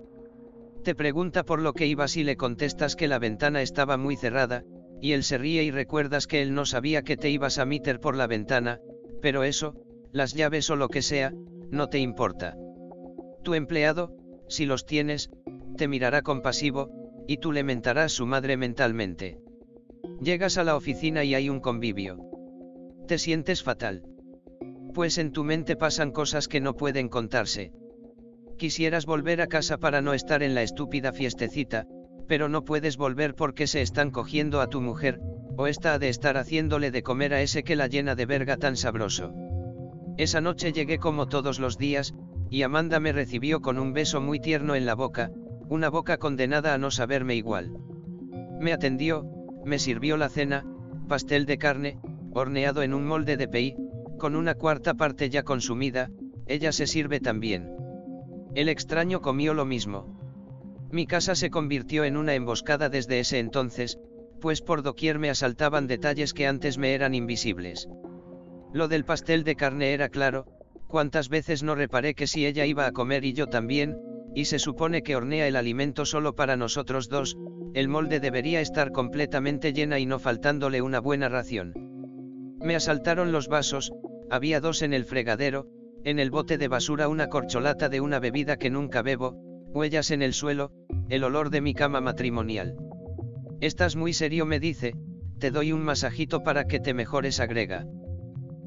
Te 0.84 0.94
pregunta 0.94 1.44
por 1.44 1.60
lo 1.60 1.74
que 1.74 1.86
ibas 1.86 2.16
y 2.16 2.24
le 2.24 2.38
contestas 2.38 2.96
que 2.96 3.08
la 3.08 3.18
ventana 3.18 3.60
estaba 3.60 3.98
muy 3.98 4.16
cerrada, 4.16 4.64
y 5.02 5.12
él 5.12 5.22
se 5.22 5.36
ríe 5.36 5.64
y 5.64 5.70
recuerdas 5.70 6.26
que 6.26 6.40
él 6.40 6.54
no 6.54 6.64
sabía 6.64 7.02
que 7.02 7.18
te 7.18 7.28
ibas 7.28 7.58
a 7.58 7.66
meter 7.66 8.00
por 8.00 8.16
la 8.16 8.26
ventana, 8.26 8.80
pero 9.22 9.44
eso, 9.44 9.74
las 10.12 10.34
llaves 10.34 10.68
o 10.68 10.76
lo 10.76 10.88
que 10.88 11.00
sea, 11.00 11.32
no 11.70 11.88
te 11.88 11.98
importa. 11.98 12.56
Tu 13.42 13.54
empleado, 13.54 14.14
si 14.48 14.66
los 14.66 14.84
tienes, 14.84 15.30
te 15.76 15.88
mirará 15.88 16.20
compasivo, 16.20 16.90
y 17.26 17.38
tú 17.38 17.52
le 17.52 17.62
mentarás 17.62 18.12
su 18.12 18.26
madre 18.26 18.56
mentalmente. 18.56 19.38
Llegas 20.20 20.58
a 20.58 20.64
la 20.64 20.76
oficina 20.76 21.24
y 21.24 21.34
hay 21.34 21.48
un 21.48 21.60
convivio. 21.60 22.18
Te 23.06 23.16
sientes 23.16 23.62
fatal. 23.62 24.02
Pues 24.92 25.16
en 25.18 25.32
tu 25.32 25.44
mente 25.44 25.76
pasan 25.76 26.10
cosas 26.10 26.48
que 26.48 26.60
no 26.60 26.74
pueden 26.74 27.08
contarse. 27.08 27.72
Quisieras 28.58 29.06
volver 29.06 29.40
a 29.40 29.46
casa 29.46 29.78
para 29.78 30.02
no 30.02 30.12
estar 30.12 30.42
en 30.42 30.54
la 30.54 30.62
estúpida 30.62 31.12
fiestecita, 31.12 31.86
pero 32.28 32.48
no 32.48 32.64
puedes 32.64 32.96
volver 32.96 33.34
porque 33.34 33.66
se 33.66 33.82
están 33.82 34.10
cogiendo 34.10 34.60
a 34.60 34.68
tu 34.68 34.80
mujer, 34.80 35.20
o 35.62 35.68
está 35.68 36.00
de 36.00 36.08
estar 36.08 36.36
haciéndole 36.36 36.90
de 36.90 37.04
comer 37.04 37.32
a 37.32 37.40
ese 37.40 37.62
que 37.62 37.76
la 37.76 37.86
llena 37.86 38.16
de 38.16 38.26
verga 38.26 38.56
tan 38.56 38.76
sabroso. 38.76 39.32
Esa 40.16 40.40
noche 40.40 40.72
llegué 40.72 40.98
como 40.98 41.28
todos 41.28 41.60
los 41.60 41.78
días, 41.78 42.14
y 42.50 42.62
Amanda 42.62 42.98
me 42.98 43.12
recibió 43.12 43.62
con 43.62 43.78
un 43.78 43.92
beso 43.92 44.20
muy 44.20 44.40
tierno 44.40 44.74
en 44.74 44.86
la 44.86 44.96
boca, 44.96 45.30
una 45.68 45.88
boca 45.88 46.18
condenada 46.18 46.74
a 46.74 46.78
no 46.78 46.90
saberme 46.90 47.36
igual. 47.36 47.70
Me 48.60 48.72
atendió, 48.72 49.24
me 49.64 49.78
sirvió 49.78 50.16
la 50.16 50.28
cena, 50.28 50.66
pastel 51.06 51.46
de 51.46 51.58
carne, 51.58 52.00
horneado 52.32 52.82
en 52.82 52.92
un 52.92 53.06
molde 53.06 53.36
de 53.36 53.46
pei, 53.46 53.76
con 54.18 54.34
una 54.34 54.56
cuarta 54.56 54.94
parte 54.94 55.30
ya 55.30 55.44
consumida, 55.44 56.10
ella 56.46 56.72
se 56.72 56.88
sirve 56.88 57.20
también. 57.20 57.70
El 58.56 58.68
extraño 58.68 59.20
comió 59.20 59.54
lo 59.54 59.64
mismo. 59.64 60.18
Mi 60.90 61.06
casa 61.06 61.36
se 61.36 61.50
convirtió 61.50 62.02
en 62.02 62.16
una 62.16 62.34
emboscada 62.34 62.88
desde 62.88 63.20
ese 63.20 63.38
entonces, 63.38 64.00
pues 64.42 64.60
por 64.60 64.82
doquier 64.82 65.20
me 65.20 65.30
asaltaban 65.30 65.86
detalles 65.86 66.34
que 66.34 66.48
antes 66.48 66.76
me 66.76 66.94
eran 66.94 67.14
invisibles. 67.14 67.88
Lo 68.72 68.88
del 68.88 69.04
pastel 69.04 69.44
de 69.44 69.54
carne 69.54 69.92
era 69.92 70.08
claro, 70.08 70.46
cuántas 70.88 71.28
veces 71.28 71.62
no 71.62 71.76
reparé 71.76 72.14
que 72.14 72.26
si 72.26 72.44
ella 72.44 72.66
iba 72.66 72.84
a 72.84 72.92
comer 72.92 73.24
y 73.24 73.34
yo 73.34 73.46
también, 73.46 73.96
y 74.34 74.46
se 74.46 74.58
supone 74.58 75.04
que 75.04 75.14
hornea 75.14 75.46
el 75.46 75.54
alimento 75.54 76.04
solo 76.04 76.34
para 76.34 76.56
nosotros 76.56 77.08
dos, 77.08 77.36
el 77.72 77.88
molde 77.88 78.18
debería 78.18 78.60
estar 78.60 78.90
completamente 78.90 79.72
llena 79.72 80.00
y 80.00 80.06
no 80.06 80.18
faltándole 80.18 80.82
una 80.82 80.98
buena 80.98 81.28
ración. 81.28 81.72
Me 82.60 82.74
asaltaron 82.74 83.30
los 83.30 83.46
vasos, 83.46 83.92
había 84.28 84.60
dos 84.60 84.82
en 84.82 84.92
el 84.92 85.04
fregadero, 85.04 85.68
en 86.02 86.18
el 86.18 86.32
bote 86.32 86.58
de 86.58 86.66
basura 86.66 87.06
una 87.06 87.28
corcholata 87.28 87.88
de 87.88 88.00
una 88.00 88.18
bebida 88.18 88.56
que 88.56 88.70
nunca 88.70 89.02
bebo, 89.02 89.36
huellas 89.72 90.10
en 90.10 90.20
el 90.20 90.34
suelo, 90.34 90.72
el 91.08 91.22
olor 91.22 91.50
de 91.50 91.60
mi 91.60 91.74
cama 91.74 92.00
matrimonial. 92.00 92.76
Estás 93.62 93.94
muy 93.94 94.12
serio, 94.12 94.44
me 94.44 94.58
dice, 94.58 94.96
te 95.38 95.52
doy 95.52 95.70
un 95.70 95.84
masajito 95.84 96.42
para 96.42 96.64
que 96.64 96.80
te 96.80 96.94
mejores, 96.94 97.38
agrega. 97.38 97.86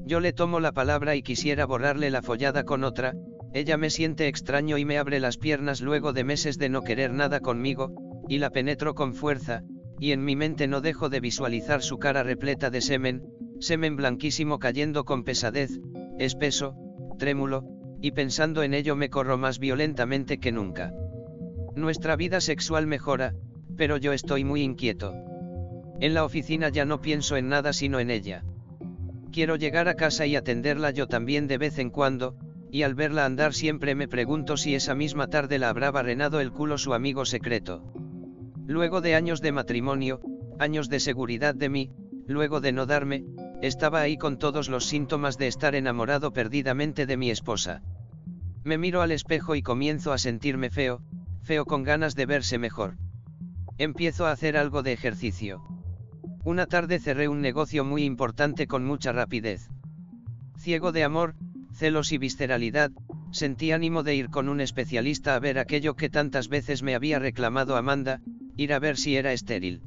Yo 0.06 0.20
le 0.20 0.32
tomo 0.32 0.58
la 0.58 0.72
palabra 0.72 1.16
y 1.16 1.22
quisiera 1.22 1.66
borrarle 1.66 2.10
la 2.10 2.22
follada 2.22 2.64
con 2.64 2.82
otra, 2.82 3.12
ella 3.52 3.76
me 3.76 3.90
siente 3.90 4.26
extraño 4.26 4.78
y 4.78 4.86
me 4.86 4.96
abre 4.96 5.20
las 5.20 5.36
piernas 5.36 5.82
luego 5.82 6.14
de 6.14 6.24
meses 6.24 6.56
de 6.56 6.70
no 6.70 6.80
querer 6.80 7.12
nada 7.12 7.40
conmigo, 7.40 7.92
y 8.26 8.38
la 8.38 8.48
penetro 8.48 8.94
con 8.94 9.12
fuerza, 9.12 9.64
y 10.00 10.12
en 10.12 10.24
mi 10.24 10.34
mente 10.34 10.66
no 10.66 10.80
dejo 10.80 11.10
de 11.10 11.20
visualizar 11.20 11.82
su 11.82 11.98
cara 11.98 12.22
repleta 12.22 12.70
de 12.70 12.80
semen, 12.80 13.22
semen 13.60 13.96
blanquísimo 13.96 14.58
cayendo 14.58 15.04
con 15.04 15.24
pesadez, 15.24 15.78
espeso, 16.18 16.74
trémulo, 17.18 17.64
y 18.00 18.12
pensando 18.12 18.62
en 18.62 18.72
ello 18.72 18.96
me 18.96 19.10
corro 19.10 19.36
más 19.36 19.58
violentamente 19.58 20.38
que 20.38 20.52
nunca. 20.52 20.94
Nuestra 21.74 22.16
vida 22.16 22.40
sexual 22.40 22.86
mejora, 22.86 23.34
pero 23.76 23.96
yo 23.96 24.12
estoy 24.12 24.44
muy 24.44 24.62
inquieto. 24.62 25.14
En 26.00 26.14
la 26.14 26.24
oficina 26.24 26.68
ya 26.68 26.84
no 26.84 27.00
pienso 27.00 27.36
en 27.36 27.48
nada 27.48 27.72
sino 27.72 28.00
en 28.00 28.10
ella. 28.10 28.44
Quiero 29.32 29.56
llegar 29.56 29.88
a 29.88 29.94
casa 29.94 30.26
y 30.26 30.36
atenderla 30.36 30.90
yo 30.90 31.06
también 31.06 31.46
de 31.46 31.58
vez 31.58 31.78
en 31.78 31.90
cuando, 31.90 32.36
y 32.70 32.82
al 32.82 32.94
verla 32.94 33.24
andar 33.24 33.54
siempre 33.54 33.94
me 33.94 34.08
pregunto 34.08 34.56
si 34.56 34.74
esa 34.74 34.94
misma 34.94 35.28
tarde 35.28 35.58
la 35.58 35.68
habrá 35.68 35.90
barrenado 35.90 36.40
el 36.40 36.52
culo 36.52 36.78
su 36.78 36.94
amigo 36.94 37.24
secreto. 37.24 37.82
Luego 38.66 39.00
de 39.00 39.14
años 39.14 39.40
de 39.40 39.52
matrimonio, 39.52 40.20
años 40.58 40.88
de 40.88 41.00
seguridad 41.00 41.54
de 41.54 41.68
mí, 41.68 41.90
luego 42.26 42.60
de 42.60 42.72
no 42.72 42.86
darme, 42.86 43.24
estaba 43.62 44.00
ahí 44.00 44.16
con 44.16 44.38
todos 44.38 44.68
los 44.68 44.86
síntomas 44.86 45.38
de 45.38 45.46
estar 45.46 45.74
enamorado 45.74 46.32
perdidamente 46.32 47.06
de 47.06 47.16
mi 47.16 47.30
esposa. 47.30 47.82
Me 48.64 48.78
miro 48.78 49.00
al 49.00 49.12
espejo 49.12 49.54
y 49.54 49.62
comienzo 49.62 50.12
a 50.12 50.18
sentirme 50.18 50.70
feo, 50.70 51.00
feo 51.42 51.64
con 51.64 51.84
ganas 51.84 52.16
de 52.16 52.26
verse 52.26 52.58
mejor. 52.58 52.96
Empiezo 53.78 54.26
a 54.26 54.32
hacer 54.32 54.56
algo 54.56 54.82
de 54.82 54.92
ejercicio. 54.92 55.62
Una 56.44 56.66
tarde 56.66 56.98
cerré 56.98 57.28
un 57.28 57.42
negocio 57.42 57.84
muy 57.84 58.04
importante 58.04 58.66
con 58.66 58.86
mucha 58.86 59.12
rapidez. 59.12 59.68
Ciego 60.56 60.92
de 60.92 61.04
amor, 61.04 61.34
celos 61.74 62.10
y 62.12 62.16
visceralidad, 62.16 62.90
sentí 63.32 63.72
ánimo 63.72 64.02
de 64.02 64.14
ir 64.14 64.30
con 64.30 64.48
un 64.48 64.62
especialista 64.62 65.34
a 65.34 65.40
ver 65.40 65.58
aquello 65.58 65.94
que 65.94 66.08
tantas 66.08 66.48
veces 66.48 66.82
me 66.82 66.94
había 66.94 67.18
reclamado 67.18 67.76
Amanda, 67.76 68.22
ir 68.56 68.72
a 68.72 68.78
ver 68.78 68.96
si 68.96 69.16
era 69.16 69.34
estéril. 69.34 69.82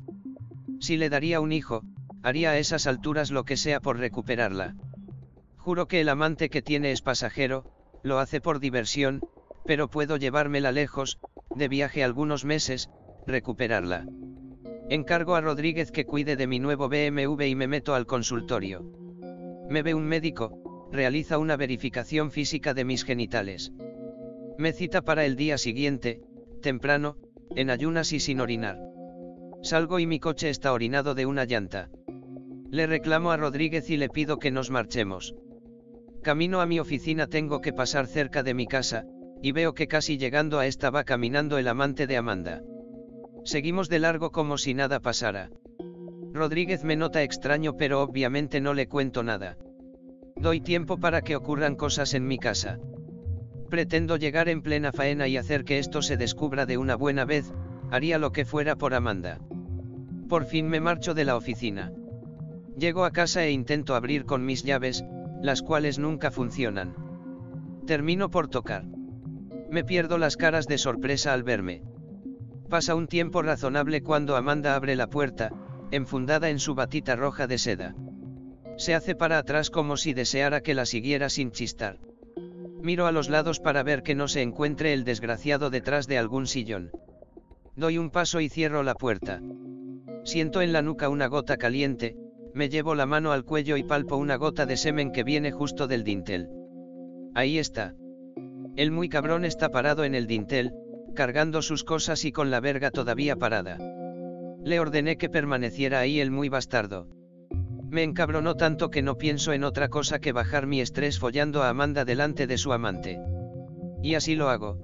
Si 0.79 0.95
le 0.95 1.09
daría 1.09 1.39
un 1.39 1.51
hijo, 1.51 1.81
haría 2.21 2.51
a 2.51 2.59
esas 2.59 2.85
alturas 2.85 3.31
lo 3.31 3.43
que 3.43 3.57
sea 3.57 3.79
por 3.79 3.97
recuperarla. 3.97 4.75
Juro 5.57 5.87
que 5.87 6.01
el 6.01 6.09
amante 6.09 6.49
que 6.49 6.61
tiene 6.61 6.91
es 6.91 7.01
pasajero, 7.01 7.65
lo 8.03 8.19
hace 8.19 8.39
por 8.39 8.59
diversión, 8.59 9.21
pero 9.65 9.89
puedo 9.89 10.17
llevármela 10.17 10.71
lejos, 10.71 11.17
de 11.55 11.67
viaje 11.67 12.03
algunos 12.03 12.45
meses, 12.45 12.91
recuperarla. 13.29 14.05
Encargo 14.89 15.35
a 15.35 15.41
Rodríguez 15.41 15.91
que 15.91 16.05
cuide 16.05 16.35
de 16.35 16.47
mi 16.47 16.59
nuevo 16.59 16.89
BMW 16.89 17.43
y 17.43 17.55
me 17.55 17.67
meto 17.67 17.95
al 17.95 18.05
consultorio. 18.05 18.83
Me 19.69 19.83
ve 19.83 19.93
un 19.93 20.05
médico, 20.05 20.87
realiza 20.91 21.37
una 21.37 21.55
verificación 21.55 22.31
física 22.31 22.73
de 22.73 22.85
mis 22.85 23.03
genitales. 23.05 23.71
Me 24.57 24.73
cita 24.73 25.01
para 25.03 25.25
el 25.25 25.35
día 25.35 25.57
siguiente, 25.57 26.21
temprano, 26.61 27.17
en 27.55 27.69
ayunas 27.69 28.11
y 28.13 28.19
sin 28.19 28.41
orinar. 28.41 28.79
Salgo 29.61 29.99
y 29.99 30.07
mi 30.07 30.19
coche 30.19 30.49
está 30.49 30.73
orinado 30.73 31.15
de 31.15 31.25
una 31.25 31.45
llanta. 31.45 31.89
Le 32.71 32.87
reclamo 32.87 33.31
a 33.31 33.37
Rodríguez 33.37 33.89
y 33.89 33.97
le 33.97 34.09
pido 34.09 34.37
que 34.37 34.51
nos 34.51 34.69
marchemos. 34.69 35.35
Camino 36.23 36.61
a 36.61 36.65
mi 36.65 36.79
oficina 36.79 37.27
tengo 37.27 37.61
que 37.61 37.73
pasar 37.73 38.07
cerca 38.07 38.43
de 38.43 38.53
mi 38.53 38.67
casa, 38.67 39.05
y 39.41 39.51
veo 39.51 39.73
que 39.73 39.87
casi 39.87 40.17
llegando 40.17 40.59
a 40.59 40.65
esta 40.65 40.89
va 40.89 41.03
caminando 41.03 41.57
el 41.57 41.67
amante 41.67 42.07
de 42.07 42.17
Amanda. 42.17 42.61
Seguimos 43.43 43.89
de 43.89 43.99
largo 43.99 44.31
como 44.31 44.57
si 44.57 44.73
nada 44.73 44.99
pasara. 44.99 45.49
Rodríguez 46.33 46.83
me 46.83 46.95
nota 46.95 47.23
extraño 47.23 47.75
pero 47.77 48.01
obviamente 48.01 48.61
no 48.61 48.73
le 48.73 48.87
cuento 48.87 49.23
nada. 49.23 49.57
Doy 50.35 50.61
tiempo 50.61 50.97
para 50.97 51.21
que 51.21 51.35
ocurran 51.35 51.75
cosas 51.75 52.13
en 52.13 52.27
mi 52.27 52.37
casa. 52.37 52.79
Pretendo 53.69 54.17
llegar 54.17 54.49
en 54.49 54.61
plena 54.61 54.91
faena 54.91 55.27
y 55.27 55.37
hacer 55.37 55.63
que 55.63 55.79
esto 55.79 56.01
se 56.01 56.17
descubra 56.17 56.65
de 56.65 56.77
una 56.77 56.95
buena 56.95 57.25
vez, 57.25 57.53
haría 57.91 58.17
lo 58.17 58.31
que 58.31 58.45
fuera 58.45 58.75
por 58.75 58.93
Amanda. 58.93 59.39
Por 60.27 60.45
fin 60.45 60.67
me 60.67 60.79
marcho 60.79 61.13
de 61.13 61.25
la 61.25 61.35
oficina. 61.35 61.91
Llego 62.77 63.03
a 63.03 63.11
casa 63.11 63.43
e 63.43 63.51
intento 63.51 63.95
abrir 63.95 64.25
con 64.25 64.45
mis 64.45 64.63
llaves, 64.63 65.03
las 65.41 65.61
cuales 65.61 65.99
nunca 65.99 66.31
funcionan. 66.31 66.95
Termino 67.85 68.29
por 68.29 68.47
tocar. 68.47 68.85
Me 69.69 69.83
pierdo 69.83 70.17
las 70.17 70.37
caras 70.37 70.67
de 70.67 70.77
sorpresa 70.77 71.33
al 71.33 71.43
verme. 71.43 71.83
Pasa 72.69 72.93
un 72.93 73.07
tiempo 73.07 73.41
razonable 73.41 74.03
cuando 74.03 74.35
Amanda 74.35 74.75
abre 74.75 74.95
la 74.95 75.07
puerta, 75.07 75.51
enfundada 75.89 76.49
en 76.49 76.59
su 76.59 76.75
batita 76.75 77.15
roja 77.15 77.47
de 77.47 77.57
seda. 77.57 77.95
Se 78.77 78.93
hace 78.93 79.15
para 79.15 79.39
atrás 79.39 79.71
como 79.71 79.97
si 79.97 80.13
deseara 80.13 80.61
que 80.61 80.75
la 80.75 80.85
siguiera 80.85 81.29
sin 81.29 81.51
chistar. 81.51 81.97
Miro 82.81 83.07
a 83.07 83.11
los 83.11 83.27
lados 83.27 83.59
para 83.59 83.81
ver 83.81 84.03
que 84.03 84.13
no 84.13 84.27
se 84.27 84.43
encuentre 84.43 84.93
el 84.93 85.03
desgraciado 85.03 85.71
detrás 85.71 86.05
de 86.07 86.19
algún 86.19 86.45
sillón. 86.45 86.91
Doy 87.75 87.97
un 87.97 88.11
paso 88.11 88.39
y 88.39 88.49
cierro 88.49 88.83
la 88.83 88.93
puerta. 88.93 89.41
Siento 90.23 90.61
en 90.61 90.71
la 90.71 90.83
nuca 90.83 91.09
una 91.09 91.25
gota 91.25 91.57
caliente, 91.57 92.15
me 92.53 92.69
llevo 92.69 92.93
la 92.93 93.07
mano 93.07 93.31
al 93.31 93.45
cuello 93.45 93.77
y 93.77 93.83
palpo 93.83 94.15
una 94.15 94.35
gota 94.35 94.67
de 94.67 94.77
semen 94.77 95.11
que 95.11 95.23
viene 95.23 95.51
justo 95.51 95.87
del 95.87 96.03
dintel. 96.03 96.49
Ahí 97.33 97.57
está. 97.57 97.95
El 98.75 98.91
muy 98.91 99.09
cabrón 99.09 99.43
está 99.43 99.69
parado 99.69 100.03
en 100.03 100.13
el 100.13 100.27
dintel, 100.27 100.71
cargando 101.13 101.61
sus 101.61 101.83
cosas 101.83 102.25
y 102.25 102.31
con 102.31 102.51
la 102.51 102.59
verga 102.59 102.91
todavía 102.91 103.35
parada. 103.35 103.77
Le 104.63 104.79
ordené 104.79 105.17
que 105.17 105.29
permaneciera 105.29 105.99
ahí 105.99 106.19
el 106.19 106.31
muy 106.31 106.49
bastardo. 106.49 107.07
Me 107.89 108.03
encabronó 108.03 108.55
tanto 108.55 108.89
que 108.89 109.01
no 109.01 109.17
pienso 109.17 109.53
en 109.53 109.63
otra 109.63 109.89
cosa 109.89 110.19
que 110.19 110.31
bajar 110.31 110.67
mi 110.67 110.79
estrés 110.81 111.17
follando 111.17 111.63
a 111.63 111.69
Amanda 111.69 112.05
delante 112.05 112.45
de 112.45 112.57
su 112.57 112.71
amante. 112.71 113.19
Y 114.03 114.15
así 114.15 114.35
lo 114.35 114.49
hago. 114.49 114.77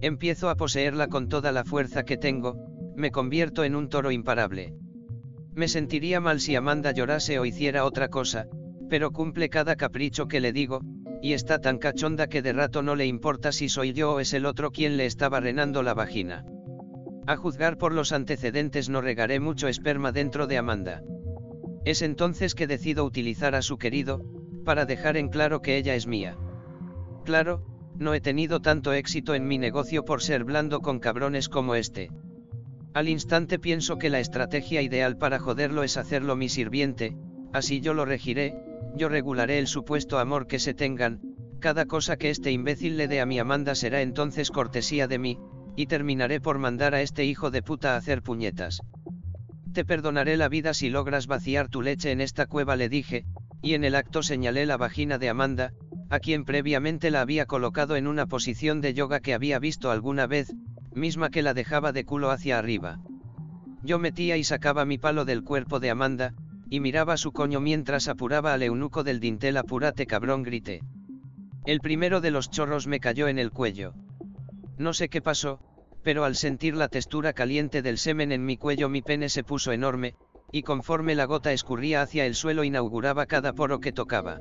Empiezo 0.00 0.48
a 0.48 0.56
poseerla 0.56 1.08
con 1.08 1.28
toda 1.28 1.52
la 1.52 1.64
fuerza 1.64 2.04
que 2.04 2.16
tengo, 2.16 2.56
me 2.94 3.10
convierto 3.10 3.64
en 3.64 3.74
un 3.74 3.88
toro 3.88 4.10
imparable. 4.10 4.74
Me 5.52 5.68
sentiría 5.68 6.20
mal 6.20 6.40
si 6.40 6.54
Amanda 6.54 6.92
llorase 6.92 7.38
o 7.38 7.44
hiciera 7.44 7.84
otra 7.84 8.08
cosa, 8.08 8.46
pero 8.88 9.10
cumple 9.10 9.48
cada 9.48 9.76
capricho 9.76 10.28
que 10.28 10.40
le 10.40 10.52
digo, 10.52 10.80
y 11.22 11.34
está 11.34 11.60
tan 11.60 11.78
cachonda 11.78 12.28
que 12.28 12.42
de 12.42 12.52
rato 12.52 12.82
no 12.82 12.96
le 12.96 13.06
importa 13.06 13.52
si 13.52 13.68
soy 13.68 13.92
yo 13.92 14.14
o 14.14 14.20
es 14.20 14.32
el 14.32 14.46
otro 14.46 14.70
quien 14.70 14.96
le 14.96 15.06
está 15.06 15.28
barrenando 15.28 15.82
la 15.82 15.94
vagina. 15.94 16.44
A 17.26 17.36
juzgar 17.36 17.76
por 17.76 17.92
los 17.92 18.12
antecedentes 18.12 18.88
no 18.88 19.00
regaré 19.00 19.38
mucho 19.40 19.68
esperma 19.68 20.12
dentro 20.12 20.46
de 20.46 20.58
Amanda. 20.58 21.02
Es 21.84 22.02
entonces 22.02 22.54
que 22.54 22.66
decido 22.66 23.04
utilizar 23.04 23.54
a 23.54 23.62
su 23.62 23.78
querido, 23.78 24.22
para 24.64 24.86
dejar 24.86 25.16
en 25.16 25.28
claro 25.28 25.60
que 25.60 25.76
ella 25.76 25.94
es 25.94 26.06
mía. 26.06 26.36
Claro, 27.24 27.64
no 27.96 28.14
he 28.14 28.20
tenido 28.20 28.60
tanto 28.60 28.92
éxito 28.92 29.34
en 29.34 29.46
mi 29.46 29.58
negocio 29.58 30.04
por 30.04 30.22
ser 30.22 30.44
blando 30.44 30.80
con 30.80 31.00
cabrones 31.00 31.48
como 31.48 31.74
este. 31.74 32.10
Al 32.94 33.08
instante 33.08 33.58
pienso 33.58 33.98
que 33.98 34.10
la 34.10 34.20
estrategia 34.20 34.82
ideal 34.82 35.16
para 35.16 35.38
joderlo 35.38 35.82
es 35.82 35.96
hacerlo 35.96 36.34
mi 36.34 36.48
sirviente, 36.48 37.16
así 37.52 37.80
yo 37.80 37.94
lo 37.94 38.04
regiré, 38.04 38.56
yo 38.96 39.08
regularé 39.08 39.58
el 39.58 39.66
supuesto 39.66 40.18
amor 40.18 40.46
que 40.46 40.58
se 40.58 40.74
tengan, 40.74 41.20
cada 41.60 41.86
cosa 41.86 42.16
que 42.16 42.30
este 42.30 42.50
imbécil 42.50 42.96
le 42.96 43.06
dé 43.06 43.20
a 43.20 43.26
mi 43.26 43.38
Amanda 43.38 43.74
será 43.74 44.02
entonces 44.02 44.50
cortesía 44.50 45.06
de 45.06 45.18
mí, 45.18 45.38
y 45.76 45.86
terminaré 45.86 46.40
por 46.40 46.58
mandar 46.58 46.94
a 46.94 47.02
este 47.02 47.24
hijo 47.24 47.50
de 47.50 47.62
puta 47.62 47.94
a 47.94 47.96
hacer 47.96 48.22
puñetas. 48.22 48.80
Te 49.72 49.84
perdonaré 49.84 50.36
la 50.36 50.48
vida 50.48 50.74
si 50.74 50.90
logras 50.90 51.26
vaciar 51.26 51.68
tu 51.68 51.82
leche 51.82 52.10
en 52.10 52.20
esta 52.20 52.46
cueva, 52.46 52.76
le 52.76 52.88
dije, 52.88 53.24
y 53.62 53.74
en 53.74 53.84
el 53.84 53.94
acto 53.94 54.22
señalé 54.22 54.66
la 54.66 54.76
vagina 54.76 55.18
de 55.18 55.28
Amanda, 55.28 55.72
a 56.08 56.18
quien 56.18 56.44
previamente 56.44 57.10
la 57.10 57.20
había 57.20 57.46
colocado 57.46 57.94
en 57.96 58.08
una 58.08 58.26
posición 58.26 58.80
de 58.80 58.94
yoga 58.94 59.20
que 59.20 59.34
había 59.34 59.58
visto 59.58 59.90
alguna 59.90 60.26
vez, 60.26 60.52
misma 60.92 61.30
que 61.30 61.42
la 61.42 61.54
dejaba 61.54 61.92
de 61.92 62.04
culo 62.04 62.30
hacia 62.30 62.58
arriba. 62.58 62.98
Yo 63.82 63.98
metía 63.98 64.36
y 64.36 64.44
sacaba 64.44 64.84
mi 64.84 64.98
palo 64.98 65.24
del 65.24 65.44
cuerpo 65.44 65.78
de 65.78 65.90
Amanda, 65.90 66.34
y 66.70 66.78
miraba 66.78 67.16
su 67.16 67.32
coño 67.32 67.60
mientras 67.60 68.06
apuraba 68.06 68.54
al 68.54 68.62
eunuco 68.62 69.02
del 69.02 69.18
dintel 69.18 69.56
apúrate 69.56 70.06
cabrón 70.06 70.44
grité. 70.44 70.82
El 71.66 71.80
primero 71.80 72.20
de 72.20 72.30
los 72.30 72.48
chorros 72.48 72.86
me 72.86 73.00
cayó 73.00 73.26
en 73.26 73.40
el 73.40 73.50
cuello. 73.50 73.92
No 74.78 74.94
sé 74.94 75.08
qué 75.08 75.20
pasó, 75.20 75.58
pero 76.02 76.24
al 76.24 76.36
sentir 76.36 76.76
la 76.76 76.88
textura 76.88 77.32
caliente 77.32 77.82
del 77.82 77.98
semen 77.98 78.30
en 78.30 78.46
mi 78.46 78.56
cuello 78.56 78.88
mi 78.88 79.02
pene 79.02 79.28
se 79.28 79.42
puso 79.42 79.72
enorme, 79.72 80.14
y 80.52 80.62
conforme 80.62 81.16
la 81.16 81.24
gota 81.24 81.52
escurría 81.52 82.02
hacia 82.02 82.24
el 82.24 82.36
suelo 82.36 82.62
inauguraba 82.62 83.26
cada 83.26 83.52
poro 83.52 83.80
que 83.80 83.92
tocaba. 83.92 84.38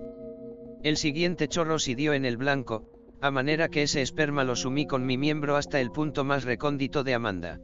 El 0.83 0.97
siguiente 0.97 1.47
chorro 1.47 1.77
dio 1.77 2.13
en 2.13 2.25
el 2.25 2.37
blanco, 2.37 2.85
a 3.21 3.31
manera 3.31 3.69
que 3.69 3.83
ese 3.83 4.01
esperma 4.01 4.43
lo 4.43 4.55
sumí 4.55 4.85
con 4.85 5.05
mi 5.05 5.17
miembro 5.17 5.57
hasta 5.57 5.81
el 5.81 5.91
punto 5.91 6.23
más 6.23 6.45
recóndito 6.45 7.03
de 7.03 7.15
Amanda. 7.15 7.59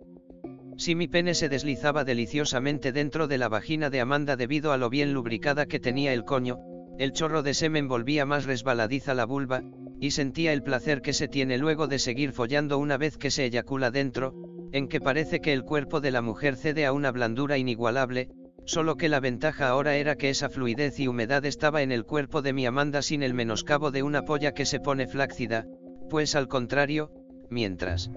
Si 0.77 0.93
mi 0.93 1.07
pene 1.07 1.33
se 1.33 1.47
deslizaba 1.47 2.03
deliciosamente 2.03 2.91
dentro 2.91 3.27
de 3.27 3.37
la 3.37 3.47
vagina 3.47 3.89
de 3.89 4.01
Amanda 4.01 4.35
debido 4.35 4.73
a 4.73 4.77
lo 4.77 4.89
bien 4.89 5.13
lubricada 5.13 5.67
que 5.67 5.79
tenía 5.79 6.11
el 6.11 6.25
coño, 6.25 6.59
el 6.97 7.13
chorro 7.13 7.43
de 7.43 7.53
semen 7.53 7.87
volvía 7.87 8.25
más 8.25 8.45
resbaladiza 8.45 9.13
la 9.13 9.25
vulva, 9.25 9.63
y 10.01 10.11
sentía 10.11 10.51
el 10.51 10.63
placer 10.63 11.01
que 11.01 11.13
se 11.13 11.29
tiene 11.29 11.57
luego 11.57 11.87
de 11.87 11.99
seguir 11.99 12.33
follando 12.33 12.77
una 12.77 12.97
vez 12.97 13.17
que 13.17 13.31
se 13.31 13.45
eyacula 13.45 13.89
dentro, 13.89 14.33
en 14.73 14.89
que 14.89 14.99
parece 14.99 15.39
que 15.39 15.53
el 15.53 15.63
cuerpo 15.63 16.01
de 16.01 16.11
la 16.11 16.21
mujer 16.21 16.57
cede 16.57 16.85
a 16.85 16.91
una 16.91 17.11
blandura 17.11 17.57
inigualable, 17.57 18.29
solo 18.65 18.97
que 18.97 19.07
la 19.07 19.21
ventaja 19.21 19.69
ahora 19.69 19.95
era 19.95 20.15
que 20.15 20.29
esa 20.29 20.49
fluidez 20.49 20.99
y 20.99 21.07
humedad 21.07 21.45
estaba 21.45 21.83
en 21.83 21.93
el 21.93 22.03
cuerpo 22.03 22.41
de 22.41 22.51
mi 22.51 22.65
Amanda 22.65 23.01
sin 23.01 23.23
el 23.23 23.33
menoscabo 23.33 23.91
de 23.91 24.03
una 24.03 24.23
polla 24.23 24.53
que 24.53 24.65
se 24.65 24.81
pone 24.81 25.07
flácida, 25.07 25.65
pues 26.09 26.35
al 26.35 26.49
contrario, 26.49 27.11
mientras 27.49 28.11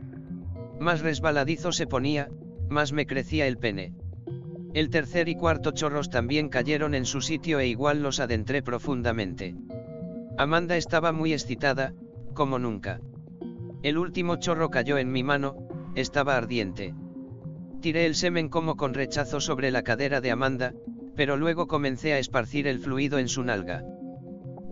más 0.80 1.00
resbaladizo 1.00 1.72
se 1.72 1.86
ponía, 1.86 2.28
más 2.70 2.92
me 2.92 3.06
crecía 3.06 3.46
el 3.46 3.58
pene. 3.58 3.94
El 4.74 4.90
tercer 4.90 5.28
y 5.28 5.34
cuarto 5.34 5.70
chorros 5.72 6.10
también 6.10 6.48
cayeron 6.48 6.94
en 6.94 7.06
su 7.06 7.20
sitio 7.20 7.58
e 7.58 7.66
igual 7.66 8.02
los 8.02 8.20
adentré 8.20 8.62
profundamente. 8.62 9.56
Amanda 10.36 10.76
estaba 10.76 11.12
muy 11.12 11.32
excitada, 11.32 11.94
como 12.34 12.58
nunca. 12.58 13.00
El 13.82 13.98
último 13.98 14.36
chorro 14.36 14.70
cayó 14.70 14.98
en 14.98 15.10
mi 15.10 15.22
mano, 15.22 15.56
estaba 15.94 16.36
ardiente. 16.36 16.94
Tiré 17.80 18.06
el 18.06 18.14
semen 18.14 18.48
como 18.48 18.76
con 18.76 18.94
rechazo 18.94 19.40
sobre 19.40 19.70
la 19.70 19.82
cadera 19.82 20.20
de 20.20 20.30
Amanda, 20.30 20.74
pero 21.16 21.36
luego 21.36 21.66
comencé 21.66 22.12
a 22.12 22.18
esparcir 22.18 22.66
el 22.66 22.78
fluido 22.78 23.18
en 23.18 23.28
su 23.28 23.42
nalga. 23.42 23.84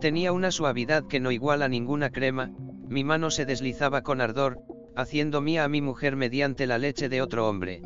Tenía 0.00 0.32
una 0.32 0.50
suavidad 0.50 1.06
que 1.06 1.20
no 1.20 1.30
iguala 1.32 1.68
ninguna 1.68 2.10
crema, 2.10 2.52
mi 2.88 3.02
mano 3.02 3.30
se 3.30 3.46
deslizaba 3.46 4.02
con 4.02 4.20
ardor, 4.20 4.60
haciendo 4.96 5.42
mía 5.42 5.64
a 5.64 5.68
mi 5.68 5.82
mujer 5.82 6.16
mediante 6.16 6.66
la 6.66 6.78
leche 6.78 7.08
de 7.08 7.20
otro 7.20 7.48
hombre. 7.48 7.82